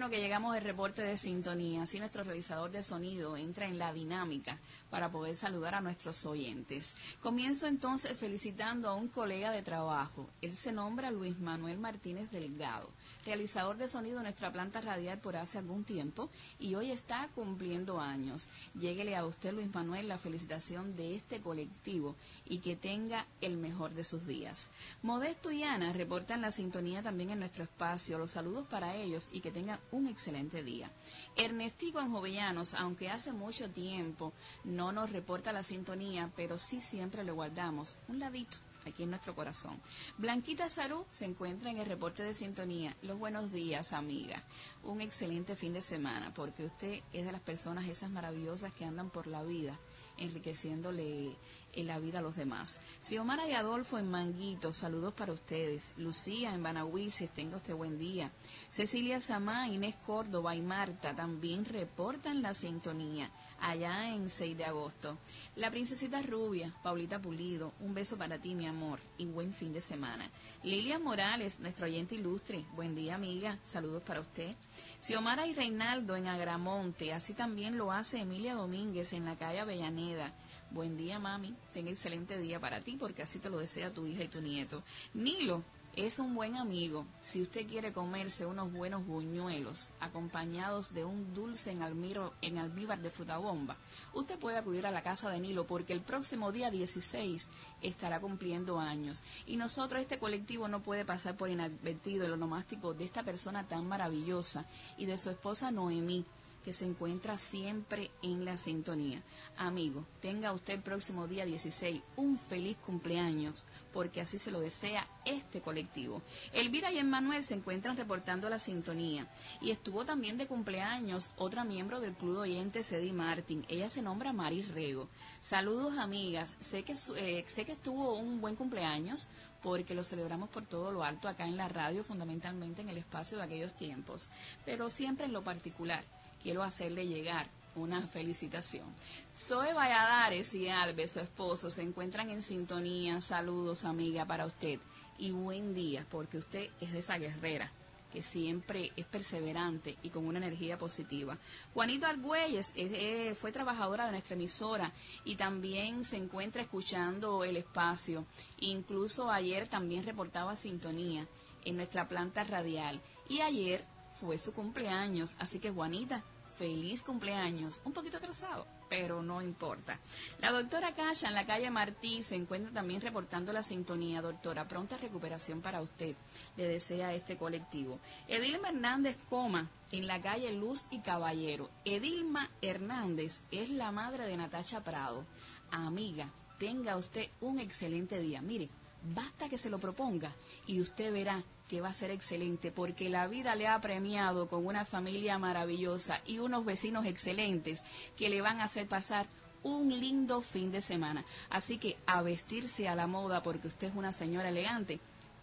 Bueno 0.00 0.16
que 0.16 0.22
llegamos 0.22 0.56
al 0.56 0.64
reporte 0.64 1.02
de 1.02 1.18
sintonía. 1.18 1.82
Así 1.82 1.98
nuestro 1.98 2.24
realizador 2.24 2.70
de 2.70 2.82
sonido 2.82 3.36
entra 3.36 3.66
en 3.66 3.76
la 3.76 3.92
dinámica 3.92 4.58
para 4.88 5.10
poder 5.10 5.36
saludar 5.36 5.74
a 5.74 5.82
nuestros 5.82 6.24
oyentes. 6.24 6.96
Comienzo 7.20 7.66
entonces 7.66 8.16
felicitando 8.16 8.88
a 8.88 8.94
un 8.94 9.08
colega 9.08 9.50
de 9.50 9.60
trabajo. 9.60 10.30
Él 10.40 10.56
se 10.56 10.72
nombra 10.72 11.10
Luis 11.10 11.38
Manuel 11.38 11.76
Martínez 11.76 12.30
Delgado, 12.30 12.88
realizador 13.24 13.76
de 13.76 13.88
sonido 13.88 14.18
en 14.18 14.24
nuestra 14.24 14.52
planta 14.52 14.80
radial 14.80 15.18
por 15.18 15.36
hace 15.36 15.58
algún 15.58 15.84
tiempo 15.84 16.30
y 16.58 16.74
hoy 16.74 16.90
está 16.90 17.28
cumpliendo 17.34 18.00
años. 18.00 18.48
Lléguele 18.74 19.16
a 19.16 19.24
usted, 19.24 19.52
Luis 19.52 19.72
Manuel, 19.72 20.08
la 20.08 20.18
felicitación 20.18 20.96
de 20.96 21.16
este 21.16 21.40
colectivo 21.40 22.16
y 22.46 22.58
que 22.58 22.76
tenga 22.76 23.26
el 23.40 23.56
mejor 23.56 23.94
de 23.94 24.04
sus 24.04 24.26
días. 24.26 24.70
Modesto 25.02 25.50
y 25.50 25.62
Ana 25.62 25.92
reportan 25.92 26.40
la 26.40 26.50
sintonía 26.50 27.02
también 27.02 27.30
en 27.30 27.40
nuestro 27.40 27.64
espacio. 27.64 28.18
Los 28.18 28.32
saludos 28.32 28.66
para 28.68 28.96
ellos 28.96 29.28
y 29.32 29.40
que 29.40 29.50
tengan 29.50 29.80
un 29.90 30.06
excelente 30.06 30.62
día. 30.62 30.90
Ernestico 31.36 32.00
en 32.00 32.10
Jovellanos, 32.10 32.74
aunque 32.74 33.10
hace 33.10 33.32
mucho 33.32 33.70
tiempo 33.70 34.32
no 34.64 34.92
nos 34.92 35.10
reporta 35.10 35.52
la 35.52 35.62
sintonía, 35.62 36.30
pero 36.36 36.58
sí 36.58 36.80
siempre 36.80 37.24
le 37.24 37.32
guardamos 37.32 37.96
un 38.08 38.18
ladito 38.18 38.58
aquí 38.90 39.04
en 39.04 39.10
nuestro 39.10 39.34
corazón. 39.34 39.80
Blanquita 40.18 40.68
Sarú 40.68 41.06
se 41.10 41.24
encuentra 41.24 41.70
en 41.70 41.78
el 41.78 41.86
reporte 41.86 42.22
de 42.22 42.34
sintonía. 42.34 42.96
Los 43.02 43.18
buenos 43.18 43.52
días, 43.52 43.92
amiga. 43.92 44.42
Un 44.84 45.00
excelente 45.00 45.56
fin 45.56 45.72
de 45.72 45.80
semana, 45.80 46.32
porque 46.34 46.64
usted 46.64 47.02
es 47.12 47.24
de 47.24 47.32
las 47.32 47.40
personas 47.40 47.88
esas 47.88 48.10
maravillosas 48.10 48.72
que 48.72 48.84
andan 48.84 49.10
por 49.10 49.26
la 49.26 49.42
vida 49.42 49.78
enriqueciéndole 50.20 51.36
en 51.72 51.86
la 51.86 51.98
vida 51.98 52.18
a 52.18 52.22
los 52.22 52.36
demás. 52.36 52.80
Xiomara 53.00 53.48
y 53.48 53.52
Adolfo 53.52 53.98
en 53.98 54.10
Manguito, 54.10 54.72
saludos 54.72 55.14
para 55.14 55.32
ustedes. 55.32 55.94
Lucía 55.96 56.52
en 56.52 56.62
Banahuices, 56.62 57.30
tenga 57.30 57.56
usted 57.56 57.74
buen 57.74 57.98
día. 57.98 58.30
Cecilia 58.70 59.20
Samá, 59.20 59.68
Inés 59.68 59.94
Córdoba 60.06 60.54
y 60.54 60.62
Marta 60.62 61.14
también 61.14 61.64
reportan 61.64 62.42
la 62.42 62.54
sintonía 62.54 63.30
allá 63.60 64.14
en 64.14 64.30
6 64.30 64.56
de 64.56 64.64
agosto. 64.64 65.18
La 65.56 65.70
princesita 65.70 66.22
rubia, 66.22 66.72
Paulita 66.82 67.20
Pulido, 67.20 67.72
un 67.80 67.94
beso 67.94 68.16
para 68.16 68.38
ti, 68.38 68.54
mi 68.54 68.66
amor, 68.66 69.00
y 69.18 69.26
buen 69.26 69.52
fin 69.52 69.72
de 69.72 69.80
semana. 69.80 70.30
Lilia 70.62 70.98
Morales, 70.98 71.60
nuestro 71.60 71.86
oyente 71.86 72.14
ilustre, 72.14 72.64
buen 72.74 72.94
día, 72.94 73.14
amiga, 73.14 73.58
saludos 73.62 74.02
para 74.02 74.20
usted. 74.20 74.54
Xiomara 75.00 75.46
y 75.46 75.54
Reinaldo 75.54 76.16
en 76.16 76.28
Agramonte, 76.28 77.12
así 77.12 77.34
también 77.34 77.76
lo 77.76 77.92
hace 77.92 78.20
Emilia 78.20 78.54
Domínguez 78.54 79.12
en 79.12 79.24
la 79.24 79.36
calle 79.36 79.60
Avellaneda. 79.60 80.32
Buen 80.70 80.96
día, 80.96 81.18
mami. 81.18 81.54
Ten 81.72 81.88
excelente 81.88 82.38
día 82.38 82.60
para 82.60 82.80
ti, 82.80 82.96
porque 82.96 83.22
así 83.22 83.40
te 83.40 83.50
lo 83.50 83.58
desea 83.58 83.92
tu 83.92 84.06
hija 84.06 84.22
y 84.22 84.28
tu 84.28 84.40
nieto. 84.40 84.84
Nilo, 85.14 85.64
es 85.96 86.18
un 86.18 86.34
buen 86.34 86.56
amigo 86.56 87.04
si 87.20 87.42
usted 87.42 87.66
quiere 87.66 87.92
comerse 87.92 88.46
unos 88.46 88.72
buenos 88.72 89.04
buñuelos 89.06 89.90
acompañados 89.98 90.94
de 90.94 91.04
un 91.04 91.34
dulce 91.34 91.72
en, 91.72 91.82
almiro, 91.82 92.32
en 92.42 92.58
almíbar 92.58 93.00
de 93.00 93.10
fruta 93.10 93.38
bomba. 93.38 93.76
Usted 94.14 94.38
puede 94.38 94.58
acudir 94.58 94.86
a 94.86 94.92
la 94.92 95.02
casa 95.02 95.30
de 95.30 95.40
Nilo 95.40 95.66
porque 95.66 95.92
el 95.92 96.00
próximo 96.00 96.52
día 96.52 96.70
16 96.70 97.48
estará 97.82 98.20
cumpliendo 98.20 98.78
años 98.78 99.24
y 99.46 99.56
nosotros, 99.56 100.00
este 100.00 100.18
colectivo, 100.18 100.68
no 100.68 100.82
puede 100.82 101.04
pasar 101.04 101.36
por 101.36 101.50
inadvertido 101.50 102.24
el 102.24 102.32
onomástico 102.32 102.94
de 102.94 103.04
esta 103.04 103.22
persona 103.22 103.66
tan 103.66 103.86
maravillosa 103.86 104.66
y 104.96 105.06
de 105.06 105.18
su 105.18 105.30
esposa 105.30 105.70
Noemí 105.70 106.24
que 106.64 106.72
se 106.72 106.84
encuentra 106.84 107.38
siempre 107.38 108.10
en 108.22 108.44
la 108.44 108.56
sintonía. 108.56 109.22
Amigo, 109.56 110.06
tenga 110.20 110.52
usted 110.52 110.74
el 110.74 110.82
próximo 110.82 111.26
día 111.26 111.44
16 111.44 112.02
un 112.16 112.38
feliz 112.38 112.76
cumpleaños, 112.78 113.64
porque 113.92 114.20
así 114.20 114.38
se 114.38 114.50
lo 114.50 114.60
desea 114.60 115.06
este 115.24 115.60
colectivo. 115.60 116.22
Elvira 116.52 116.92
y 116.92 116.98
Emmanuel 116.98 117.42
se 117.42 117.54
encuentran 117.54 117.96
reportando 117.96 118.48
la 118.48 118.58
sintonía 118.58 119.26
y 119.60 119.70
estuvo 119.70 120.04
también 120.04 120.36
de 120.38 120.46
cumpleaños 120.46 121.32
otra 121.36 121.64
miembro 121.64 122.00
del 122.00 122.14
club 122.14 122.34
de 122.34 122.40
oyentes, 122.40 122.92
Eddie 122.92 123.12
Martin. 123.12 123.64
Ella 123.68 123.88
se 123.90 124.02
nombra 124.02 124.32
Maris 124.32 124.68
Rego. 124.68 125.08
Saludos, 125.40 125.98
amigas. 125.98 126.54
Sé 126.60 126.82
que, 126.82 126.94
eh, 127.16 127.44
sé 127.46 127.64
que 127.64 127.72
estuvo 127.72 128.14
un 128.14 128.40
buen 128.40 128.56
cumpleaños 128.56 129.28
porque 129.62 129.94
lo 129.94 130.04
celebramos 130.04 130.48
por 130.48 130.64
todo 130.64 130.90
lo 130.90 131.04
alto 131.04 131.28
acá 131.28 131.46
en 131.46 131.56
la 131.56 131.68
radio, 131.68 132.02
fundamentalmente 132.02 132.82
en 132.82 132.88
el 132.88 132.98
espacio 132.98 133.38
de 133.38 133.44
aquellos 133.44 133.74
tiempos, 133.74 134.30
pero 134.64 134.88
siempre 134.88 135.26
en 135.26 135.32
lo 135.32 135.44
particular 135.44 136.04
quiero 136.42 136.62
hacerle 136.62 137.06
llegar 137.06 137.48
una 137.76 138.06
felicitación. 138.06 138.86
Zoe 139.34 139.72
Valladares 139.72 140.54
y 140.54 140.68
Alves, 140.68 141.12
su 141.12 141.20
esposo, 141.20 141.70
se 141.70 141.82
encuentran 141.82 142.30
en 142.30 142.42
sintonía. 142.42 143.20
Saludos, 143.20 143.84
amiga, 143.84 144.24
para 144.24 144.46
usted. 144.46 144.80
Y 145.18 145.32
buen 145.32 145.74
día, 145.74 146.06
porque 146.10 146.38
usted 146.38 146.70
es 146.80 146.92
de 146.92 146.98
esa 146.98 147.18
guerrera 147.18 147.70
que 148.12 148.22
siempre 148.22 148.90
es 148.96 149.06
perseverante 149.06 149.96
y 150.02 150.10
con 150.10 150.26
una 150.26 150.38
energía 150.38 150.76
positiva. 150.78 151.38
Juanito 151.74 152.06
Argüelles 152.06 152.72
eh, 152.74 153.34
fue 153.36 153.52
trabajadora 153.52 154.06
de 154.06 154.12
nuestra 154.12 154.34
emisora 154.34 154.92
y 155.24 155.36
también 155.36 156.04
se 156.04 156.16
encuentra 156.16 156.62
escuchando 156.62 157.44
el 157.44 157.56
espacio. 157.56 158.26
Incluso 158.58 159.30
ayer 159.30 159.68
también 159.68 160.04
reportaba 160.04 160.56
sintonía 160.56 161.26
en 161.64 161.76
nuestra 161.76 162.08
planta 162.08 162.44
radial. 162.44 163.00
Y 163.28 163.42
ayer 163.42 163.84
fue 164.20 164.36
su 164.38 164.52
cumpleaños, 164.52 165.34
así 165.38 165.58
que 165.58 165.70
Juanita, 165.70 166.22
feliz 166.56 167.02
cumpleaños, 167.02 167.80
un 167.86 167.94
poquito 167.94 168.18
atrasado, 168.18 168.66
pero 168.90 169.22
no 169.22 169.40
importa. 169.40 169.98
La 170.40 170.52
doctora 170.52 170.94
Casha 170.94 171.28
en 171.28 171.34
la 171.34 171.46
calle 171.46 171.70
Martí 171.70 172.22
se 172.22 172.34
encuentra 172.34 172.70
también 172.70 173.00
reportando 173.00 173.50
la 173.54 173.62
sintonía. 173.62 174.20
Doctora, 174.20 174.68
pronta 174.68 174.98
recuperación 174.98 175.62
para 175.62 175.80
usted, 175.80 176.14
le 176.58 176.68
desea 176.68 177.14
este 177.14 177.38
colectivo. 177.38 177.98
Edilma 178.28 178.68
Hernández 178.68 179.16
Coma 179.30 179.70
en 179.90 180.06
la 180.06 180.20
calle 180.20 180.52
Luz 180.52 180.84
y 180.90 181.00
Caballero. 181.00 181.70
Edilma 181.86 182.50
Hernández 182.60 183.40
es 183.50 183.70
la 183.70 183.90
madre 183.90 184.26
de 184.26 184.36
Natacha 184.36 184.84
Prado. 184.84 185.24
Amiga, 185.70 186.28
tenga 186.58 186.98
usted 186.98 187.30
un 187.40 187.58
excelente 187.58 188.20
día. 188.20 188.42
Mire, 188.42 188.68
basta 189.14 189.48
que 189.48 189.56
se 189.56 189.70
lo 189.70 189.78
proponga 189.78 190.34
y 190.66 190.82
usted 190.82 191.10
verá 191.10 191.42
que 191.70 191.80
va 191.80 191.90
a 191.90 191.92
ser 191.92 192.10
excelente 192.10 192.72
porque 192.72 193.08
la 193.08 193.28
vida 193.28 193.54
le 193.54 193.68
ha 193.68 193.80
premiado 193.80 194.48
con 194.48 194.66
una 194.66 194.84
familia 194.84 195.38
maravillosa 195.38 196.20
y 196.26 196.40
unos 196.40 196.64
vecinos 196.64 197.06
excelentes 197.06 197.84
que 198.16 198.28
le 198.28 198.40
van 198.40 198.60
a 198.60 198.64
hacer 198.64 198.88
pasar 198.88 199.28
un 199.62 199.88
lindo 200.00 200.42
fin 200.42 200.72
de 200.72 200.80
semana. 200.80 201.24
Así 201.48 201.78
que 201.78 201.96
a 202.06 202.22
vestirse 202.22 202.88
a 202.88 202.96
la 202.96 203.06
moda 203.06 203.44
porque 203.44 203.68
usted 203.68 203.86
es 203.86 203.94
una 203.94 204.12
señora 204.12 204.48
elegante 204.48 204.98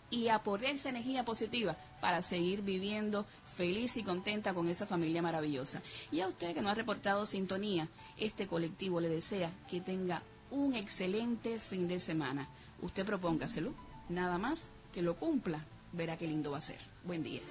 y 0.10 0.28
a 0.28 0.40
ponerse 0.40 0.90
energía 0.90 1.24
positiva 1.24 1.78
para 2.02 2.22
seguir 2.22 2.62
viviendo 2.62 3.26
feliz 3.56 3.96
y 3.96 4.04
contenta 4.04 4.54
con 4.54 4.68
esa 4.68 4.86
familia 4.86 5.22
maravillosa. 5.22 5.82
Y 6.12 6.20
a 6.20 6.28
usted 6.28 6.54
que 6.54 6.62
no 6.62 6.68
ha 6.68 6.76
reportado 6.76 7.26
sintonía, 7.26 7.88
este 8.18 8.48
colectivo 8.48 9.00
le 9.00 9.08
desea 9.08 9.50
que 9.70 9.80
tenga 9.80 10.22
un 10.52 10.74
excelente 10.74 11.58
fin 11.62 11.88
de 11.88 12.02
semana. 12.02 12.50
Usted 12.82 13.06
propóngaselo, 13.06 13.74
nada 14.10 14.38
más 14.38 14.72
que 14.94 15.02
lo 15.02 15.16
cumpla 15.16 15.66
verá 15.98 16.16
qué 16.16 16.28
lindo 16.28 16.52
va 16.52 16.60
a 16.60 16.62
ser. 16.62 16.78
Buen 17.04 17.24
día. 17.24 17.42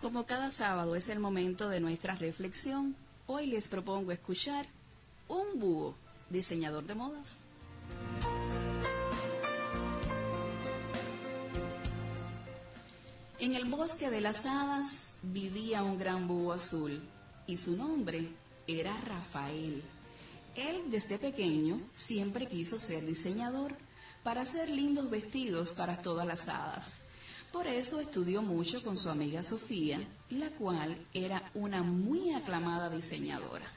Como 0.00 0.26
cada 0.26 0.50
sábado 0.50 0.96
es 0.96 1.08
el 1.08 1.20
momento 1.20 1.68
de 1.68 1.80
nuestra 1.80 2.16
reflexión, 2.16 2.96
hoy 3.26 3.46
les 3.46 3.68
propongo 3.68 4.10
escuchar 4.10 4.66
un 5.28 5.60
búho, 5.60 5.94
diseñador 6.28 6.84
de 6.84 6.94
modas. 6.94 7.40
En 13.38 13.54
el 13.54 13.64
bosque 13.64 14.10
de 14.10 14.20
las 14.20 14.44
hadas 14.44 15.14
vivía 15.22 15.82
un 15.82 15.98
gran 15.98 16.28
búho 16.28 16.52
azul 16.52 17.02
y 17.52 17.58
su 17.58 17.76
nombre 17.76 18.28
era 18.66 18.96
Rafael. 19.02 19.82
Él 20.54 20.84
desde 20.86 21.18
pequeño 21.18 21.82
siempre 21.94 22.48
quiso 22.48 22.78
ser 22.78 23.04
diseñador 23.04 23.76
para 24.22 24.40
hacer 24.40 24.70
lindos 24.70 25.10
vestidos 25.10 25.74
para 25.74 26.00
todas 26.00 26.26
las 26.26 26.48
hadas. 26.48 27.02
Por 27.52 27.66
eso 27.66 28.00
estudió 28.00 28.40
mucho 28.40 28.82
con 28.82 28.96
su 28.96 29.10
amiga 29.10 29.42
Sofía, 29.42 30.00
la 30.30 30.48
cual 30.52 30.96
era 31.12 31.50
una 31.52 31.82
muy 31.82 32.32
aclamada 32.32 32.88
diseñadora. 32.88 33.70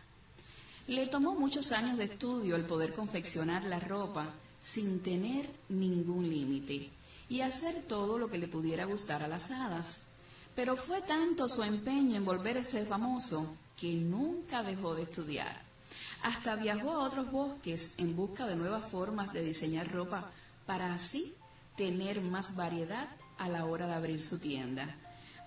Le 0.87 1.07
tomó 1.07 1.35
muchos 1.35 1.73
años 1.73 1.97
de 1.97 2.05
estudio 2.05 2.55
el 2.55 2.65
poder 2.65 2.93
confeccionar 2.93 3.65
la 3.65 3.81
ropa 3.81 4.33
sin 4.61 5.01
tener 5.01 5.49
ningún 5.67 6.29
límite 6.29 6.89
y 7.27 7.41
hacer 7.41 7.83
todo 7.89 8.17
lo 8.17 8.29
que 8.29 8.37
le 8.37 8.47
pudiera 8.47 8.85
gustar 8.85 9.21
a 9.21 9.27
las 9.27 9.51
hadas. 9.51 10.07
Pero 10.55 10.77
fue 10.77 11.01
tanto 11.01 11.49
su 11.49 11.61
empeño 11.63 12.15
en 12.15 12.23
volverse 12.23 12.85
famoso 12.85 13.57
que 13.77 13.93
nunca 13.93 14.63
dejó 14.63 14.95
de 14.95 15.03
estudiar. 15.03 15.61
Hasta 16.23 16.55
viajó 16.55 16.91
a 16.91 17.03
otros 17.03 17.31
bosques 17.31 17.93
en 17.97 18.15
busca 18.15 18.45
de 18.47 18.55
nuevas 18.55 18.85
formas 18.85 19.31
de 19.31 19.41
diseñar 19.41 19.91
ropa 19.91 20.31
para 20.65 20.93
así 20.93 21.35
tener 21.77 22.21
más 22.21 22.55
variedad 22.55 23.07
a 23.37 23.49
la 23.49 23.65
hora 23.65 23.87
de 23.87 23.93
abrir 23.93 24.23
su 24.23 24.39
tienda. 24.39 24.95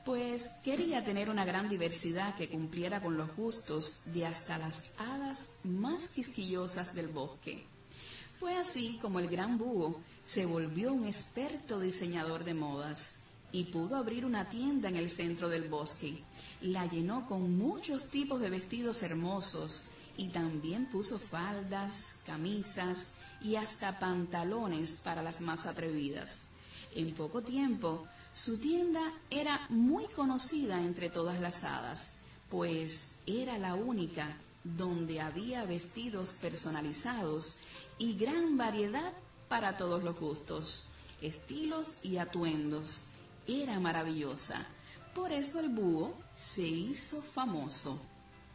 Pues 0.04 0.48
quería 0.64 1.04
tener 1.04 1.28
una 1.30 1.44
gran 1.44 1.68
diversidad 1.68 2.34
que 2.34 2.48
cumpliera 2.48 3.02
con 3.02 3.16
los 3.16 3.34
gustos 3.36 4.02
de 4.06 4.26
hasta 4.26 4.56
las 4.58 4.92
hadas 4.98 5.50
más 5.64 6.08
quisquillosas 6.08 6.94
del 6.94 7.08
bosque. 7.08 7.66
Fue 8.32 8.56
así 8.56 8.98
como 9.02 9.18
el 9.18 9.28
gran 9.28 9.58
búho 9.58 10.00
se 10.22 10.46
volvió 10.46 10.92
un 10.92 11.06
experto 11.06 11.80
diseñador 11.80 12.44
de 12.44 12.54
modas 12.54 13.18
y 13.52 13.64
pudo 13.64 13.96
abrir 13.96 14.24
una 14.24 14.48
tienda 14.50 14.88
en 14.88 14.96
el 14.96 15.10
centro 15.10 15.48
del 15.48 15.68
bosque. 15.68 16.22
La 16.60 16.86
llenó 16.86 17.26
con 17.26 17.56
muchos 17.56 18.06
tipos 18.06 18.40
de 18.40 18.50
vestidos 18.50 19.02
hermosos 19.02 19.84
y 20.16 20.28
también 20.28 20.86
puso 20.86 21.18
faldas, 21.18 22.16
camisas 22.26 23.12
y 23.40 23.56
hasta 23.56 23.98
pantalones 23.98 25.00
para 25.02 25.22
las 25.22 25.40
más 25.40 25.66
atrevidas. 25.66 26.48
En 26.94 27.14
poco 27.14 27.42
tiempo, 27.42 28.06
su 28.32 28.58
tienda 28.58 29.12
era 29.30 29.66
muy 29.68 30.06
conocida 30.08 30.80
entre 30.80 31.10
todas 31.10 31.40
las 31.40 31.64
hadas, 31.64 32.16
pues 32.50 33.10
era 33.26 33.58
la 33.58 33.74
única 33.74 34.36
donde 34.64 35.20
había 35.20 35.64
vestidos 35.64 36.32
personalizados 36.34 37.58
y 37.98 38.14
gran 38.16 38.56
variedad 38.56 39.12
para 39.48 39.76
todos 39.76 40.02
los 40.02 40.18
gustos, 40.18 40.88
estilos 41.22 42.04
y 42.04 42.18
atuendos 42.18 43.10
era 43.48 43.80
maravillosa. 43.80 44.66
Por 45.14 45.32
eso 45.32 45.58
el 45.58 45.70
búho 45.70 46.14
se 46.36 46.62
hizo 46.62 47.22
famoso, 47.22 47.98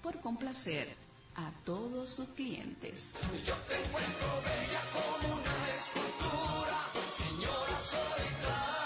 por 0.02 0.22
complacer 0.22 0.96
a 1.36 1.52
todos 1.66 2.10
sus 2.10 2.30
clientes. 2.30 3.14
Yo 3.46 3.56
te 3.68 3.76
encuentro 3.84 4.28
bella 4.46 4.82
como 4.94 5.34
una 5.36 5.58
escultura, 5.76 6.78
señora 7.18 7.80
solitaria, 7.82 8.83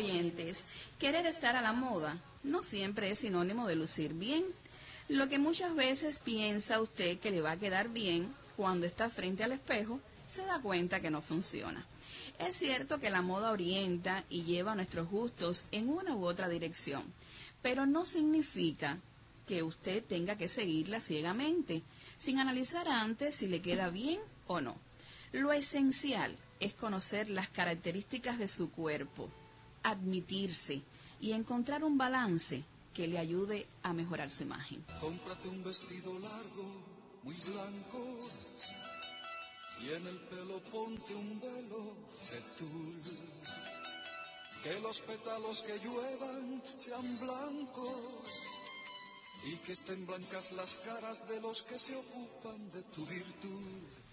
Oyentes, 0.00 0.66
querer 0.98 1.26
estar 1.26 1.56
a 1.56 1.62
la 1.62 1.74
moda 1.74 2.18
no 2.42 2.62
siempre 2.62 3.10
es 3.10 3.18
sinónimo 3.18 3.68
de 3.68 3.76
lucir 3.76 4.14
bien. 4.14 4.44
Lo 5.08 5.28
que 5.28 5.38
muchas 5.38 5.74
veces 5.74 6.20
piensa 6.20 6.80
usted 6.80 7.18
que 7.18 7.30
le 7.30 7.42
va 7.42 7.52
a 7.52 7.58
quedar 7.58 7.90
bien 7.90 8.32
cuando 8.56 8.86
está 8.86 9.10
frente 9.10 9.44
al 9.44 9.52
espejo, 9.52 10.00
se 10.26 10.44
da 10.46 10.60
cuenta 10.62 11.00
que 11.00 11.10
no 11.10 11.20
funciona. 11.20 11.86
Es 12.38 12.56
cierto 12.56 12.98
que 12.98 13.10
la 13.10 13.20
moda 13.20 13.50
orienta 13.50 14.24
y 14.30 14.44
lleva 14.44 14.74
nuestros 14.74 15.10
gustos 15.10 15.66
en 15.70 15.90
una 15.90 16.16
u 16.16 16.24
otra 16.24 16.48
dirección, 16.48 17.02
pero 17.60 17.84
no 17.84 18.06
significa 18.06 18.98
que 19.46 19.62
usted 19.62 20.02
tenga 20.02 20.36
que 20.36 20.48
seguirla 20.48 21.00
ciegamente, 21.00 21.82
sin 22.16 22.38
analizar 22.38 22.88
antes 22.88 23.34
si 23.34 23.48
le 23.48 23.60
queda 23.60 23.90
bien 23.90 24.20
o 24.46 24.60
no. 24.60 24.76
Lo 25.32 25.52
esencial 25.52 26.36
es 26.60 26.72
conocer 26.72 27.28
las 27.28 27.48
características 27.48 28.38
de 28.38 28.48
su 28.48 28.70
cuerpo, 28.70 29.28
admitirse 29.82 30.82
y 31.20 31.32
encontrar 31.32 31.84
un 31.84 31.98
balance 31.98 32.64
que 32.94 33.06
le 33.06 33.18
ayude 33.18 33.66
a 33.82 33.92
mejorar 33.92 34.30
su 34.30 34.42
imagen. 34.44 34.84
Cómprate 35.00 35.48
un 35.48 35.62
vestido 35.62 36.18
largo, 36.18 36.64
muy 37.22 37.34
blanco, 37.36 38.18
y 39.80 39.94
en 39.94 40.06
el 40.06 40.18
pelo 40.18 40.60
ponte 40.64 41.14
un 41.14 41.40
velo 41.40 41.96
de 42.30 42.40
tul. 42.58 43.02
Que 44.62 44.78
los 44.80 45.00
pétalos 45.00 45.62
que 45.62 45.78
lluevan 45.78 46.62
sean 46.76 47.18
blancos 47.18 48.28
y 49.44 49.56
que 49.56 49.72
estén 49.72 50.06
blancas 50.06 50.52
las 50.52 50.78
caras 50.78 51.26
de 51.26 51.40
los 51.40 51.62
que 51.62 51.78
se 51.78 51.96
ocupan 51.96 52.70
de 52.70 52.82
tu 52.82 53.06
virtud. 53.06 54.09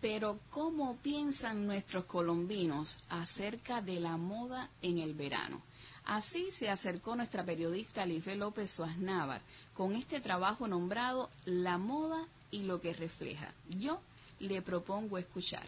Pero 0.00 0.38
¿cómo 0.50 0.96
piensan 0.98 1.66
nuestros 1.66 2.04
colombinos 2.04 3.00
acerca 3.08 3.82
de 3.82 3.98
la 3.98 4.16
moda 4.16 4.70
en 4.80 4.98
el 4.98 5.14
verano? 5.14 5.62
Así 6.04 6.50
se 6.50 6.70
acercó 6.70 7.16
nuestra 7.16 7.44
periodista 7.44 8.06
Life 8.06 8.34
López 8.36 8.70
Suaznávar 8.70 9.42
con 9.74 9.94
este 9.94 10.20
trabajo 10.20 10.68
nombrado 10.68 11.30
La 11.44 11.78
moda 11.78 12.26
y 12.50 12.62
lo 12.62 12.80
que 12.80 12.94
refleja. 12.94 13.52
Yo 13.68 14.00
le 14.38 14.62
propongo 14.62 15.18
escuchar. 15.18 15.66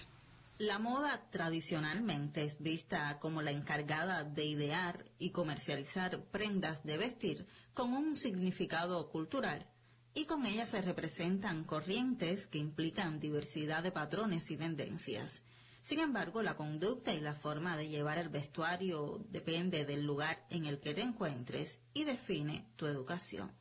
La 0.59 0.79
moda 0.79 1.21
tradicionalmente 1.31 2.45
es 2.45 2.63
vista 2.63 3.19
como 3.19 3.43
la 3.43 3.51
encargada 3.51 4.25
de 4.25 4.45
idear 4.45 5.05
y 5.19 5.31
comercializar 5.31 6.21
prendas 6.21 6.85
de 6.85 6.99
vestir 6.99 7.47
con 7.75 7.93
un 7.95 8.15
significado 8.15 9.09
cultural 9.09 9.67
y 10.15 10.25
con 10.25 10.47
ella 10.47 10.67
se 10.67 10.83
representan 10.83 11.65
corrientes 11.65 12.47
que 12.47 12.59
implican 12.59 13.21
diversidad 13.21 13.83
de 13.83 13.93
patrones 13.93 14.51
y 14.51 14.57
tendencias. 14.57 15.43
Sin 15.83 16.01
embargo, 16.01 16.43
la 16.43 16.57
conducta 16.57 17.13
y 17.15 17.21
la 17.21 17.35
forma 17.35 17.77
de 17.77 17.89
llevar 17.89 18.19
el 18.19 18.29
vestuario 18.29 19.25
depende 19.31 19.85
del 19.85 20.05
lugar 20.05 20.45
en 20.51 20.67
el 20.67 20.81
que 20.81 20.95
te 20.95 21.03
encuentres 21.03 21.81
y 21.95 22.05
define 22.05 22.67
tu 22.77 22.87
educación. 22.87 23.53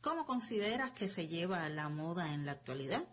¿Cómo 0.00 0.26
consideras 0.26 0.92
que 0.92 1.08
se 1.08 1.26
lleva 1.26 1.68
la 1.68 1.88
moda 1.88 2.32
en 2.32 2.46
la 2.46 2.52
actualidad? 2.52 3.04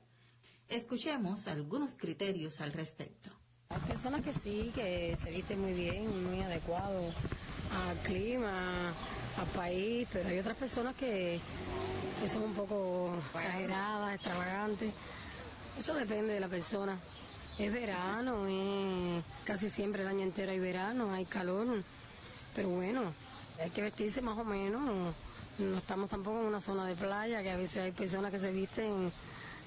Escuchemos 0.69 1.47
algunos 1.47 1.95
criterios 1.95 2.61
al 2.61 2.73
respecto. 2.73 3.31
Hay 3.69 3.81
personas 3.81 4.21
que 4.21 4.31
sí, 4.31 4.71
que 4.73 5.17
se 5.21 5.31
visten 5.31 5.59
muy 5.59 5.73
bien, 5.73 6.23
muy 6.23 6.41
adecuado 6.41 7.13
al 7.71 7.97
clima, 8.03 8.93
al 9.37 9.47
país, 9.53 10.07
pero 10.11 10.29
hay 10.29 10.39
otras 10.39 10.57
personas 10.57 10.95
que, 10.95 11.41
que 12.19 12.27
son 12.27 12.43
un 12.43 12.53
poco 12.53 13.13
exageradas, 13.33 14.15
extravagantes. 14.15 14.93
Eso 15.77 15.93
depende 15.93 16.33
de 16.33 16.39
la 16.39 16.47
persona. 16.47 16.97
Es 17.57 17.71
verano, 17.71 18.45
es 18.47 19.23
casi 19.43 19.69
siempre 19.69 20.03
el 20.03 20.07
año 20.07 20.23
entero 20.23 20.51
hay 20.51 20.59
verano, 20.59 21.11
hay 21.11 21.25
calor, 21.25 21.83
pero 22.55 22.69
bueno, 22.69 23.13
hay 23.59 23.69
que 23.71 23.81
vestirse 23.81 24.21
más 24.21 24.37
o 24.37 24.43
menos. 24.43 25.13
No 25.57 25.77
estamos 25.77 26.09
tampoco 26.09 26.39
en 26.39 26.45
una 26.45 26.61
zona 26.61 26.85
de 26.85 26.95
playa, 26.95 27.41
que 27.41 27.51
a 27.51 27.57
veces 27.57 27.77
hay 27.77 27.91
personas 27.91 28.31
que 28.31 28.39
se 28.39 28.51
visten 28.51 29.11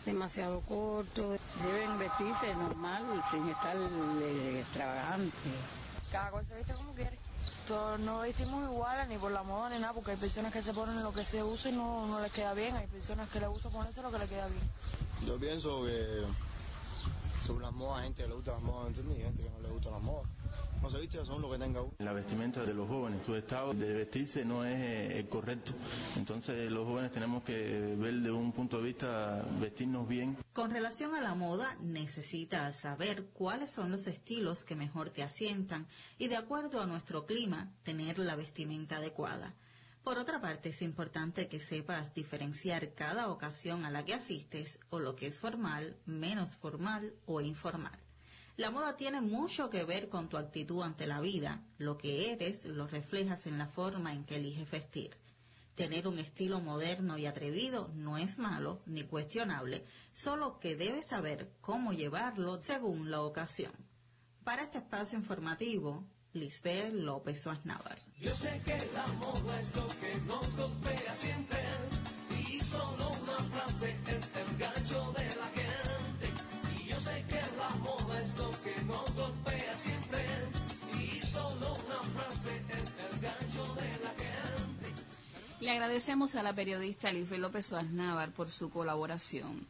demasiado 0.07 0.61
corto. 0.61 1.37
Deben 1.65 1.99
vestirse 1.99 2.55
normal, 2.55 3.05
sin 3.31 3.49
estar 3.49 3.77
eh, 3.77 4.61
extravagante. 4.61 5.51
Cada 6.13 6.31
cual 6.31 6.47
se 6.47 6.57
viste 6.57 6.73
como 6.75 6.93
quiere. 6.95 7.20
Todos 7.71 8.01
no 8.01 8.19
vestimos 8.19 8.69
iguales 8.69 9.07
ni 9.07 9.17
por 9.17 9.31
la 9.31 9.45
moda 9.45 9.69
ni 9.71 9.79
nada, 9.79 9.93
porque 9.93 10.11
hay 10.11 10.17
personas 10.17 10.53
que 10.53 10.61
se 10.61 10.75
ponen 10.75 11.01
lo 11.05 11.13
que 11.13 11.25
se 11.25 11.41
usa 11.41 11.71
y 11.71 11.75
no, 11.75 12.05
no 12.05 12.19
les 12.19 12.33
queda 12.33 12.53
bien. 12.53 12.75
Hay 12.75 12.89
personas 12.89 13.29
que 13.29 13.39
les 13.39 13.49
gusta 13.49 13.71
ponerse 13.71 14.03
lo 14.03 14.11
que 14.11 14.19
les 14.19 14.29
queda 14.29 14.49
bien. 14.49 14.69
Yo 15.25 15.39
pienso 15.39 15.85
que 15.85 16.25
sobre 17.45 17.67
las 17.67 17.73
modas, 17.73 18.03
gente 18.03 18.25
que 18.25 18.29
le 18.29 18.35
gusta 18.35 18.51
las 18.51 18.63
modas, 18.63 18.89
¿entendí? 18.89 19.23
Gente 19.23 19.45
que 19.45 19.51
no 19.51 19.61
le 19.61 19.69
gusta 19.69 19.89
las 19.89 20.03
modas. 20.03 20.29
No 20.83 20.89
se 20.89 20.99
viste 20.99 21.25
son 21.25 21.43
lo 21.43 21.51
que 21.51 21.59
tenga 21.59 21.83
uno. 21.83 21.95
La 21.99 22.13
vestimenta 22.13 22.63
de 22.63 22.73
los 22.73 22.89
jóvenes, 22.89 23.25
su 23.25 23.35
estado 23.37 23.75
de 23.75 23.93
vestirse 23.93 24.45
no 24.45 24.65
es 24.65 24.79
eh, 24.79 25.27
correcto. 25.29 25.73
Entonces 26.17 26.71
los 26.71 26.87
jóvenes 26.87 27.13
tenemos 27.13 27.43
que 27.43 27.95
ver 27.99 28.15
de 28.15 28.31
un 28.31 28.53
punto 28.53 28.79
de 28.79 28.85
vista 28.85 29.45
vestirnos 29.61 30.09
bien. 30.09 30.39
Con 30.53 30.71
relación 30.71 31.15
a 31.15 31.21
la 31.21 31.35
moda, 31.35 31.77
necesitas 31.81 32.81
saber 32.81 33.27
cuáles 33.27 33.71
son 33.71 33.91
los 33.91 34.07
estilos 34.07 34.65
que 34.65 34.75
mejor 34.75 35.11
te 35.11 35.23
asientan 35.23 35.87
y 36.19 36.29
de 36.29 36.37
acuerdo 36.37 36.81
a 36.81 36.87
nuestro 36.87 37.27
clima, 37.27 37.73
tener 37.83 38.19
la 38.19 38.35
vestimenta 38.37 38.97
adecuada. 38.97 39.55
Por 40.03 40.17
otra 40.17 40.41
parte, 40.41 40.71
es 40.71 40.81
importante 40.81 41.47
que 41.47 41.61
sepas 41.61 42.15
diferenciar 42.15 42.95
cada 42.95 43.29
ocasión 43.29 43.85
a 43.85 43.91
la 43.91 44.05
que 44.05 44.15
asistes 44.15 44.81
o 44.89 44.99
lo 44.99 45.15
que 45.15 45.27
es 45.27 45.39
formal, 45.39 45.99
menos 46.07 46.57
formal 46.57 47.13
o 47.27 47.43
informal. 47.43 47.99
La 48.61 48.71
moda 48.71 48.95
tiene 48.95 49.23
mucho 49.23 49.71
que 49.71 49.85
ver 49.85 50.11
con 50.11 50.29
tu 50.29 50.37
actitud 50.37 50.83
ante 50.83 51.07
la 51.07 51.23
vida. 51.23 51.63
Lo 51.79 51.97
que 51.97 52.31
eres 52.31 52.67
lo 52.67 52.87
reflejas 52.87 53.47
en 53.47 53.57
la 53.57 53.67
forma 53.67 54.13
en 54.13 54.25
que 54.27 54.37
eliges 54.37 54.71
vestir. 54.71 55.17
Tener 55.77 56.07
un 56.07 56.19
estilo 56.19 56.61
moderno 56.61 57.17
y 57.17 57.25
atrevido 57.25 57.91
no 57.95 58.19
es 58.19 58.37
malo 58.37 58.83
ni 58.85 59.05
cuestionable, 59.05 59.87
solo 60.13 60.59
que 60.61 60.77
debes 60.77 61.07
saber 61.07 61.51
cómo 61.63 61.95
llevarlo 61.95 62.63
según 62.63 63.11
la 63.11 63.23
ocasión. 63.23 63.73
Para 64.45 64.65
este 64.65 64.77
espacio 64.77 65.19
informativo, 65.19 66.05
Lisbeth 66.35 66.93
López 66.93 67.41
Suaznavar. 67.41 67.99
Yo 68.21 68.35
sé 68.35 68.61
que 68.67 68.77
la 68.93 69.07
moda 69.07 69.59
es 69.59 69.75
lo 69.75 69.89
que 69.89 70.15
nos 70.27 70.55
golpea 70.55 71.17
siempre 71.17 71.61
y 72.39 72.61
solo 72.61 73.09
una 73.23 73.39
frase 73.39 73.97
es 74.07 74.29
el 74.37 74.59
gancho 74.59 75.15
de 75.17 75.25
la 75.25 75.47
gente. 75.47 76.10
Le 85.61 85.71
agradecemos 85.71 86.35
a 86.37 86.43
la 86.43 86.55
periodista 86.55 87.13
Lisbeth 87.13 87.39
López 87.39 87.67
Suaznavar 87.67 88.33
por 88.33 88.51
su 88.51 88.71
colaboración. 88.71 89.67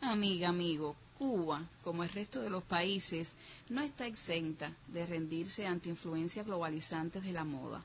Amiga, 0.00 0.48
amigo, 0.48 0.96
Cuba, 1.18 1.68
como 1.82 2.02
el 2.02 2.08
resto 2.08 2.40
de 2.40 2.50
los 2.50 2.62
países, 2.62 3.36
no 3.68 3.82
está 3.82 4.06
exenta 4.06 4.72
de 4.88 5.06
rendirse 5.06 5.66
ante 5.66 5.90
influencias 5.90 6.46
globalizantes 6.46 7.22
de 7.22 7.32
la 7.32 7.44
moda. 7.44 7.84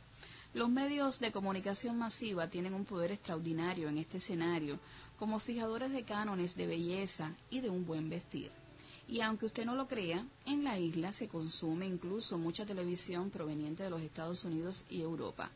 Los 0.53 0.69
medios 0.69 1.19
de 1.19 1.31
comunicación 1.31 1.97
masiva 1.97 2.49
tienen 2.49 2.73
un 2.73 2.85
poder 2.85 3.11
extraordinario 3.11 3.89
en 3.89 3.97
este 3.97 4.17
escenario 4.17 4.79
como 5.19 5.39
fijadores 5.39 5.91
de 5.91 6.03
cánones 6.03 6.55
de 6.55 6.65
belleza 6.65 7.33
y 7.51 7.59
de 7.59 7.69
un 7.69 7.85
buen 7.85 8.09
vestir. 8.09 8.51
Y 9.09 9.21
aunque 9.21 9.47
usted 9.47 9.65
no 9.65 9.73
lo 9.73 9.87
crea, 9.87 10.23
en 10.45 10.63
la 10.63 10.77
isla 10.77 11.11
se 11.11 11.27
consume 11.27 11.87
incluso 11.87 12.37
mucha 12.37 12.67
televisión 12.67 13.31
proveniente 13.31 13.81
de 13.81 13.89
los 13.89 14.03
Estados 14.03 14.43
Unidos 14.43 14.85
y 14.87 15.01
Europa, 15.01 15.49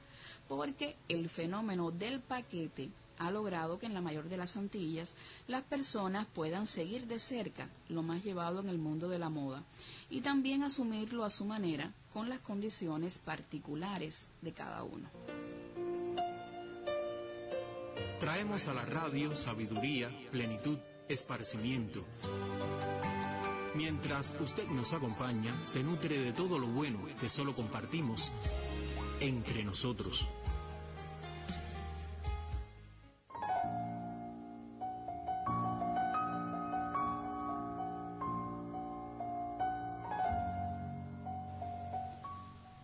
porque 0.47 0.95
el 1.07 1.29
fenómeno 1.29 1.91
del 1.91 2.19
paquete 2.19 2.89
ha 3.19 3.29
logrado 3.29 3.77
que 3.77 3.85
en 3.85 3.93
la 3.93 4.01
mayor 4.01 4.27
de 4.27 4.37
las 4.37 4.57
Antillas 4.57 5.13
las 5.47 5.61
personas 5.61 6.25
puedan 6.33 6.65
seguir 6.65 7.05
de 7.05 7.19
cerca 7.19 7.69
lo 7.89 8.01
más 8.01 8.23
llevado 8.23 8.59
en 8.59 8.69
el 8.69 8.79
mundo 8.79 9.07
de 9.07 9.19
la 9.19 9.29
moda 9.29 9.61
y 10.09 10.21
también 10.21 10.63
asumirlo 10.63 11.23
a 11.23 11.29
su 11.29 11.45
manera 11.45 11.93
con 12.11 12.29
las 12.29 12.39
condiciones 12.39 13.19
particulares 13.19 14.25
de 14.41 14.51
cada 14.51 14.83
uno. 14.83 15.09
Traemos 18.19 18.67
a 18.67 18.73
la 18.73 18.83
radio 18.83 19.35
sabiduría, 19.35 20.09
plenitud, 20.31 20.79
esparcimiento. 21.07 22.03
Mientras 23.75 24.35
usted 24.39 24.67
nos 24.69 24.93
acompaña, 24.93 25.51
se 25.63 25.81
nutre 25.83 26.19
de 26.19 26.31
todo 26.31 26.59
lo 26.59 26.67
bueno 26.67 26.99
que 27.19 27.27
solo 27.27 27.53
compartimos 27.53 28.31
entre 29.19 29.63
nosotros. 29.63 30.29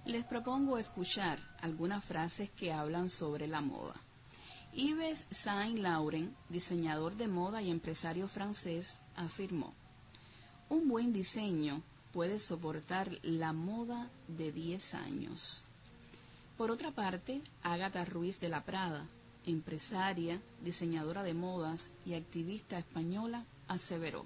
Les 0.06 0.24
propongo 0.26 0.80
escuchar 0.80 1.38
algunas 1.62 2.04
frases 2.04 2.50
que 2.50 2.74
hablan 2.74 3.10
sobre 3.10 3.48
la 3.48 3.62
moda. 3.62 3.94
Yves 4.74 5.28
Saint 5.30 5.78
Laurent, 5.78 6.36
diseñador 6.50 7.16
de 7.16 7.28
moda 7.28 7.62
y 7.62 7.70
empresario 7.70 8.28
francés, 8.28 9.02
afirmó, 9.16 9.76
un 10.70 10.88
buen 10.88 11.12
diseño 11.12 11.82
puede 12.14 12.40
soportar 12.40 13.12
la 13.24 13.54
moda 13.54 14.10
de 14.28 14.52
10 14.52 14.94
años. 14.96 15.66
Por 16.58 16.72
otra 16.72 16.92
parte, 16.92 17.42
Ágata 17.64 18.06
Ruiz 18.06 18.40
de 18.40 18.50
la 18.50 18.64
Prada, 18.64 19.08
empresaria, 19.46 20.42
diseñadora 20.64 21.24
de 21.24 21.34
modas 21.34 21.92
y 22.06 22.14
activista 22.14 22.78
española, 22.78 23.46
aseveró, 23.68 24.26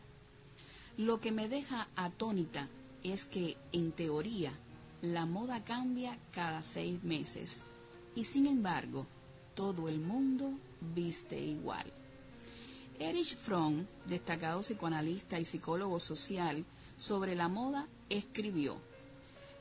lo 0.97 1.19
que 1.19 1.32
me 1.32 1.49
deja 1.49 1.88
atónita 1.95 2.67
es 3.03 3.25
que, 3.25 3.58
en 3.71 3.91
teoría, 3.91 4.53
la 5.01 5.25
moda 5.25 5.63
cambia 5.63 6.17
cada 6.32 6.63
seis 6.63 7.03
meses 7.03 7.63
y 8.15 8.25
sin 8.25 8.47
embargo 8.47 9.06
todo 9.56 9.89
el 9.89 9.99
mundo 9.99 10.51
viste 10.95 11.39
igual. 11.39 11.91
Erich 13.03 13.35
Fromm, 13.35 13.85
destacado 14.05 14.61
psicoanalista 14.61 15.37
y 15.37 15.43
psicólogo 15.43 15.99
social, 15.99 16.63
sobre 16.95 17.35
la 17.35 17.49
moda 17.49 17.87
escribió, 18.09 18.77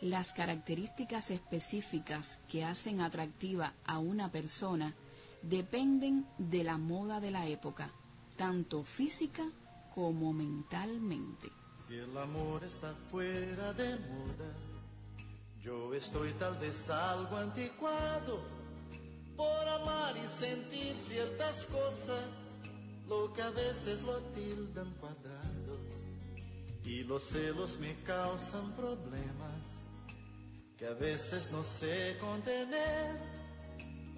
las 0.00 0.33
características 0.33 1.31
específicas 1.33 2.38
que 2.48 2.64
hacen 2.64 3.00
atractiva 3.00 3.74
a 3.85 3.98
una 3.98 4.31
persona 4.31 4.94
dependen 5.42 6.24
de 6.38 6.62
la 6.62 6.78
moda 6.78 7.18
de 7.18 7.33
la 7.33 7.48
época, 7.48 7.90
tanto 8.37 8.85
física 8.85 9.44
como 9.92 10.33
mentalmente. 10.33 11.50
Si 11.85 11.94
el 11.94 12.16
amor 12.16 12.62
está 12.62 12.94
fuera 13.11 13.72
de 13.72 13.96
moda, 13.96 14.55
yo 15.61 15.92
estoy 15.94 16.33
tal 16.35 16.59
vez 16.59 16.88
algo 16.90 17.37
anticuado 17.37 18.40
por 19.37 19.68
amar 19.68 20.16
y 20.16 20.28
sentir 20.28 20.96
ciertas 20.96 21.64
cosas, 21.64 22.28
lo 23.09 23.33
que 23.33 23.43
a 23.43 23.51
veces 23.51 24.03
lo 24.03 24.19
tildan 24.35 24.93
cuadrado 25.01 25.79
y 26.85 27.05
los 27.05 27.23
celos 27.23 27.79
me 27.79 27.95
causan 28.03 28.73
problemas 28.73 29.83
que 30.77 30.87
a 30.87 30.95
veces 30.95 31.51
no 31.53 31.62
sé 31.62 32.17
contener. 32.21 33.17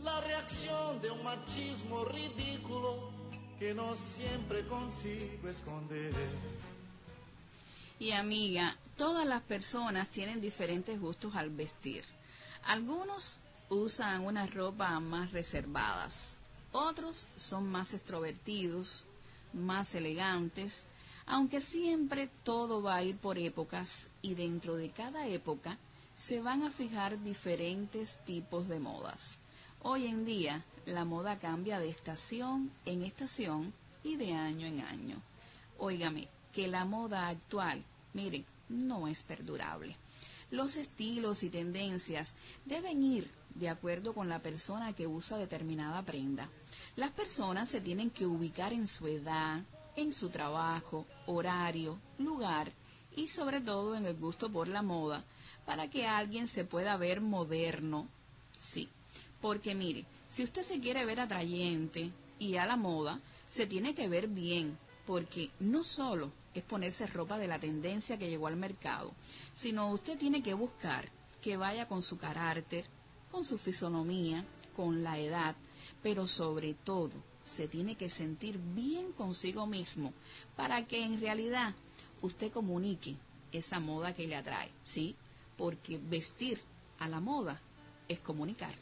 La 0.03 0.21
reacción 0.23 1.01
de 1.03 1.11
un 1.11 1.23
machismo 1.23 2.05
ridículo 2.07 3.11
que 3.59 3.75
no 3.75 3.95
siempre 3.97 4.67
consigo 4.67 5.49
esconder. 5.49 6.15
Y 7.99 8.13
amiga, 8.13 8.77
todas 8.97 9.27
las 9.27 9.43
personas 9.43 10.09
tienen 10.09 10.41
diferentes 10.41 11.01
gustos 11.01 11.35
al 11.37 11.51
vestir. 11.51 12.05
Algunos 12.65 13.41
usan 13.69 14.25
unas 14.25 14.55
ropa 14.55 14.99
más 15.01 15.33
reservadas, 15.33 16.41
otros 16.75 17.29
son 17.37 17.69
más 17.71 17.95
extrovertidos, 17.95 19.07
más 19.53 19.95
elegantes, 19.95 20.87
aunque 21.25 21.61
siempre 21.61 22.29
todo 22.43 22.83
va 22.83 22.97
a 22.97 23.03
ir 23.05 23.17
por 23.17 23.39
épocas 23.39 24.09
y 24.23 24.35
dentro 24.35 24.75
de 24.77 24.91
cada 24.91 25.29
época 25.29 25.79
se 26.17 26.41
van 26.41 26.65
a 26.65 26.73
fijar 26.73 27.23
diferentes 27.23 28.19
tipos 28.25 28.69
de 28.69 28.81
modas. 28.81 29.39
Hoy 29.83 30.07
en 30.07 30.25
día 30.25 30.65
la 30.85 31.05
moda 31.05 31.39
cambia 31.39 31.79
de 31.79 31.89
estación 31.89 32.73
en 32.85 33.03
estación 33.03 33.73
y 34.03 34.17
de 34.17 34.35
año 34.35 34.67
en 34.67 34.81
año. 34.81 35.23
Óigame, 35.79 36.29
que 36.53 36.67
la 36.67 36.85
moda 36.85 37.29
actual, 37.29 37.85
miren, 38.13 38.45
no 38.69 39.07
es 39.07 39.23
perdurable. 39.23 39.97
Los 40.51 40.77
estilos 40.77 41.43
y 41.43 41.51
tendencias 41.51 42.35
deben 42.65 43.03
ir 43.03 43.31
de 43.55 43.69
acuerdo 43.69 44.15
con 44.15 44.29
la 44.29 44.41
persona 44.41 44.93
que 44.93 45.07
usa 45.07 45.39
determinada 45.39 46.03
prenda. 46.03 46.49
Las 46.97 47.11
personas 47.11 47.69
se 47.69 47.81
tienen 47.81 48.11
que 48.11 48.27
ubicar 48.27 48.73
en 48.73 48.87
su 48.87 49.09
edad, 49.09 49.63
en 49.97 50.13
su 50.13 50.31
trabajo, 50.31 51.07
horario, 51.27 51.99
lugar 52.19 52.71
y 53.17 53.29
sobre 53.29 53.61
todo 53.61 53.97
en 53.97 54.07
el 54.07 54.15
gusto 54.15 54.51
por 54.51 54.69
la 54.69 54.83
moda 54.83 55.25
para 55.67 55.89
que 55.89 56.07
alguien 56.07 56.47
se 56.47 56.65
pueda 56.65 56.97
ver 56.97 57.21
moderno. 57.21 58.09
Sí, 58.57 58.89
porque 59.41 59.75
mire, 59.75 60.05
si 60.29 60.45
usted 60.45 60.63
se 60.63 60.81
quiere 60.81 61.05
ver 61.05 61.21
atrayente 61.21 62.11
y 62.39 62.57
a 62.57 62.67
la 62.67 62.77
moda, 62.77 63.21
se 63.47 63.67
tiene 63.67 63.95
que 63.95 64.09
ver 64.09 64.29
bien, 64.29 64.79
porque 65.07 65.51
no 65.61 65.83
solo 65.83 66.31
es 66.55 66.63
ponerse 66.63 67.07
ropa 67.07 67.39
de 67.39 67.49
la 67.49 67.59
tendencia 67.59 68.19
que 68.19 68.31
llegó 68.31 68.47
al 68.47 68.57
mercado, 68.57 69.13
sino 69.53 69.91
usted 69.91 70.19
tiene 70.19 70.43
que 70.43 70.55
buscar 70.55 71.09
que 71.41 71.57
vaya 71.57 71.89
con 71.89 72.03
su 72.03 72.19
carácter, 72.19 72.85
con 73.31 73.45
su 73.45 73.59
fisonomía, 73.59 74.45
con 74.77 75.03
la 75.03 75.19
edad, 75.19 75.57
pero 76.05 76.27
sobre 76.27 76.75
todo 76.75 77.13
se 77.45 77.67
tiene 77.67 77.97
que 77.97 78.11
sentir 78.11 78.59
bien 78.59 79.13
consigo 79.13 79.67
mismo 79.67 80.13
para 80.55 80.87
que 80.87 81.03
en 81.03 81.19
realidad 81.19 81.73
usted 82.21 82.53
comunique 82.53 83.17
esa 83.53 83.81
moda 83.81 84.15
que 84.15 84.27
le 84.27 84.37
atrae, 84.37 84.71
¿sí? 84.83 85.17
Porque 85.57 85.99
vestir 85.99 86.61
a 86.99 87.09
la 87.09 87.21
moda 87.21 87.59
es 88.07 88.21
comunicar. 88.21 88.73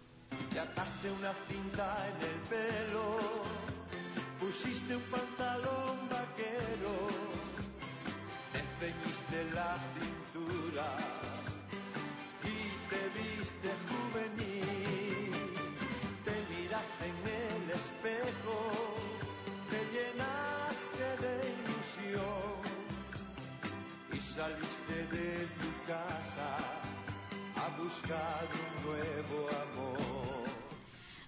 Te 0.53 0.59
ataste 0.59 1.13
una 1.13 1.33
cinta 1.49 2.09
en 2.09 2.17
el 2.27 2.41
pelo, 2.51 3.17
pusiste 4.41 4.97
un 4.97 5.03
pantalón 5.03 6.09
vaquero, 6.11 7.09
te 9.31 9.55
la 9.55 9.79
cintura 9.95 11.22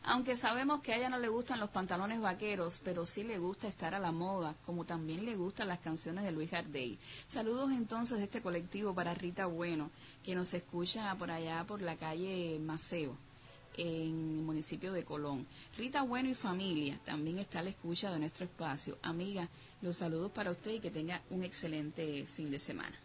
Aunque 0.07 0.37
sabemos 0.37 0.81
que 0.81 0.93
a 0.93 0.97
ella 0.99 1.09
no 1.09 1.19
le 1.19 1.29
gustan 1.29 1.59
los 1.59 1.71
pantalones 1.71 2.21
vaqueros, 2.21 2.79
pero 2.85 3.07
sí 3.07 3.23
le 3.23 3.39
gusta 3.39 3.69
estar 3.69 3.95
a 3.95 3.99
la 3.99 4.13
moda, 4.13 4.55
como 4.67 4.85
también 4.85 5.25
le 5.25 5.35
gustan 5.35 5.69
las 5.69 5.79
canciones 5.79 6.25
de 6.25 6.33
Luis 6.33 6.51
Gardey. 6.51 6.99
Saludos 7.27 7.73
entonces 7.73 8.19
de 8.19 8.25
este 8.25 8.43
colectivo 8.43 8.95
para 8.95 9.15
Rita 9.15 9.47
Bueno, 9.47 9.91
que 10.23 10.35
nos 10.35 10.53
escucha 10.53 11.15
por 11.15 11.31
allá 11.31 11.65
por 11.67 11.81
la 11.81 11.97
calle 11.97 12.59
Maceo, 12.61 13.17
en 13.79 14.37
el 14.39 14.45
municipio 14.45 14.93
de 14.93 15.05
Colón. 15.05 15.47
Rita 15.77 16.03
Bueno 16.03 16.29
y 16.29 16.35
familia 16.35 17.01
también 17.07 17.39
está 17.39 17.61
a 17.61 17.63
la 17.63 17.71
escucha 17.71 18.11
de 18.13 18.19
nuestro 18.19 18.45
espacio. 18.45 18.99
Amiga, 19.03 19.49
los 19.81 19.97
saludos 19.97 20.31
para 20.33 20.51
usted 20.51 20.73
y 20.73 20.81
que 20.81 20.91
tenga 20.91 21.23
un 21.31 21.45
excelente 21.45 22.27
fin 22.27 22.51
de 22.51 22.59
semana. 22.59 23.04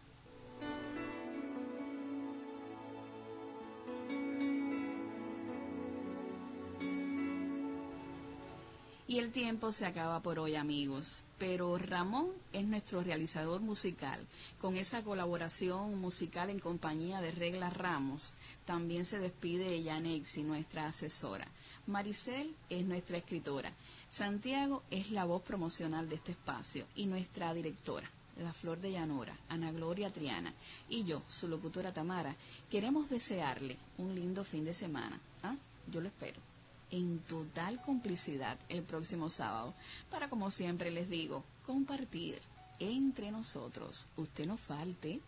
Y 9.10 9.18
el 9.18 9.32
tiempo 9.32 9.72
se 9.72 9.86
acaba 9.86 10.22
por 10.22 10.38
hoy, 10.38 10.54
amigos. 10.54 11.24
Pero 11.36 11.76
Ramón 11.78 12.28
es 12.52 12.64
nuestro 12.64 13.02
realizador 13.02 13.60
musical. 13.60 14.24
Con 14.60 14.76
esa 14.76 15.02
colaboración 15.02 16.00
musical 16.00 16.48
en 16.48 16.60
compañía 16.60 17.20
de 17.20 17.32
Regla 17.32 17.70
Ramos, 17.70 18.36
también 18.66 19.04
se 19.04 19.18
despide 19.18 19.82
Yanexi, 19.82 20.44
nuestra 20.44 20.86
asesora. 20.86 21.48
Maricel 21.88 22.54
es 22.68 22.84
nuestra 22.84 23.16
escritora. 23.16 23.72
Santiago 24.10 24.84
es 24.92 25.10
la 25.10 25.24
voz 25.24 25.42
promocional 25.42 26.08
de 26.08 26.14
este 26.14 26.30
espacio 26.30 26.86
y 26.94 27.06
nuestra 27.06 27.52
directora. 27.52 28.08
La 28.36 28.52
Flor 28.52 28.80
de 28.80 28.92
Llanora, 28.92 29.36
Ana 29.48 29.72
Gloria 29.72 30.12
Triana 30.12 30.54
y 30.88 31.02
yo, 31.02 31.22
su 31.26 31.48
locutora 31.48 31.92
Tamara, 31.92 32.36
queremos 32.70 33.10
desearle 33.10 33.76
un 33.98 34.14
lindo 34.14 34.44
fin 34.44 34.64
de 34.64 34.72
semana. 34.72 35.18
¿Ah? 35.42 35.56
Yo 35.90 36.00
lo 36.00 36.06
espero 36.06 36.49
en 36.90 37.20
total 37.20 37.80
complicidad 37.82 38.58
el 38.68 38.82
próximo 38.82 39.30
sábado 39.30 39.74
para, 40.10 40.28
como 40.28 40.50
siempre 40.50 40.90
les 40.90 41.08
digo, 41.08 41.44
compartir 41.66 42.38
entre 42.78 43.30
nosotros. 43.30 44.06
Usted 44.16 44.46
no 44.46 44.56
falte. 44.56 45.20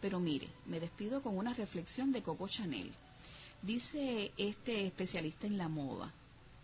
Pero 0.00 0.20
mire, 0.20 0.48
me 0.66 0.78
despido 0.80 1.22
con 1.22 1.38
una 1.38 1.54
reflexión 1.54 2.12
de 2.12 2.22
Coco 2.22 2.48
Chanel. 2.48 2.92
Dice 3.62 4.32
este 4.36 4.86
especialista 4.86 5.46
en 5.46 5.56
la 5.56 5.68
moda, 5.68 6.12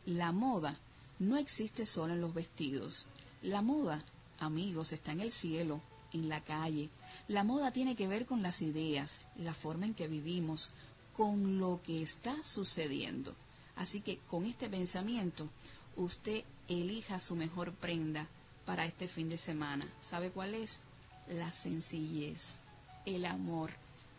la 0.05 0.33
moda 0.33 0.75
no 1.19 1.37
existe 1.37 1.87
solo 1.87 2.13
en 2.13 2.21
los 2.21 2.35
vestidos. 2.35 3.07
La 3.41 3.63
moda, 3.63 4.01
amigos, 4.39 4.93
está 4.93 5.13
en 5.13 5.21
el 5.21 5.33
cielo, 5.33 5.81
en 6.13 6.29
la 6.29 6.43
calle. 6.43 6.91
La 7.29 7.45
moda 7.45 7.73
tiene 7.73 7.97
que 7.97 8.09
ver 8.09 8.27
con 8.27 8.43
las 8.43 8.61
ideas, 8.61 9.25
la 9.37 9.55
forma 9.55 9.87
en 9.87 9.95
que 9.95 10.09
vivimos, 10.09 10.71
con 11.17 11.59
lo 11.59 11.81
que 11.83 12.03
está 12.03 12.43
sucediendo. 12.43 13.35
Así 13.77 14.01
que 14.01 14.19
con 14.31 14.45
este 14.45 14.69
pensamiento, 14.69 15.49
usted 15.97 16.45
elija 16.69 17.21
su 17.21 17.37
mejor 17.37 17.73
prenda 17.73 18.29
para 18.65 18.85
este 18.85 19.09
fin 19.09 19.29
de 19.29 19.39
semana. 19.39 19.87
¿Sabe 20.01 20.31
cuál 20.31 20.55
es? 20.55 20.83
La 21.29 21.51
sencillez, 21.51 22.61
el 23.07 23.25
amor 23.25 23.71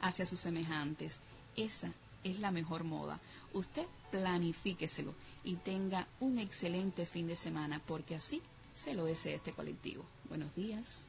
hacia 0.01 0.25
sus 0.25 0.39
semejantes. 0.39 1.19
Esa 1.55 1.91
es 2.23 2.39
la 2.39 2.51
mejor 2.51 2.83
moda. 2.83 3.19
Usted 3.53 3.85
planifíqueselo 4.11 5.13
y 5.43 5.55
tenga 5.55 6.07
un 6.19 6.39
excelente 6.39 7.05
fin 7.05 7.27
de 7.27 7.35
semana 7.35 7.81
porque 7.85 8.15
así 8.15 8.41
se 8.73 8.93
lo 8.93 9.05
desea 9.05 9.35
este 9.35 9.53
colectivo. 9.53 10.05
Buenos 10.29 10.53
días. 10.55 11.05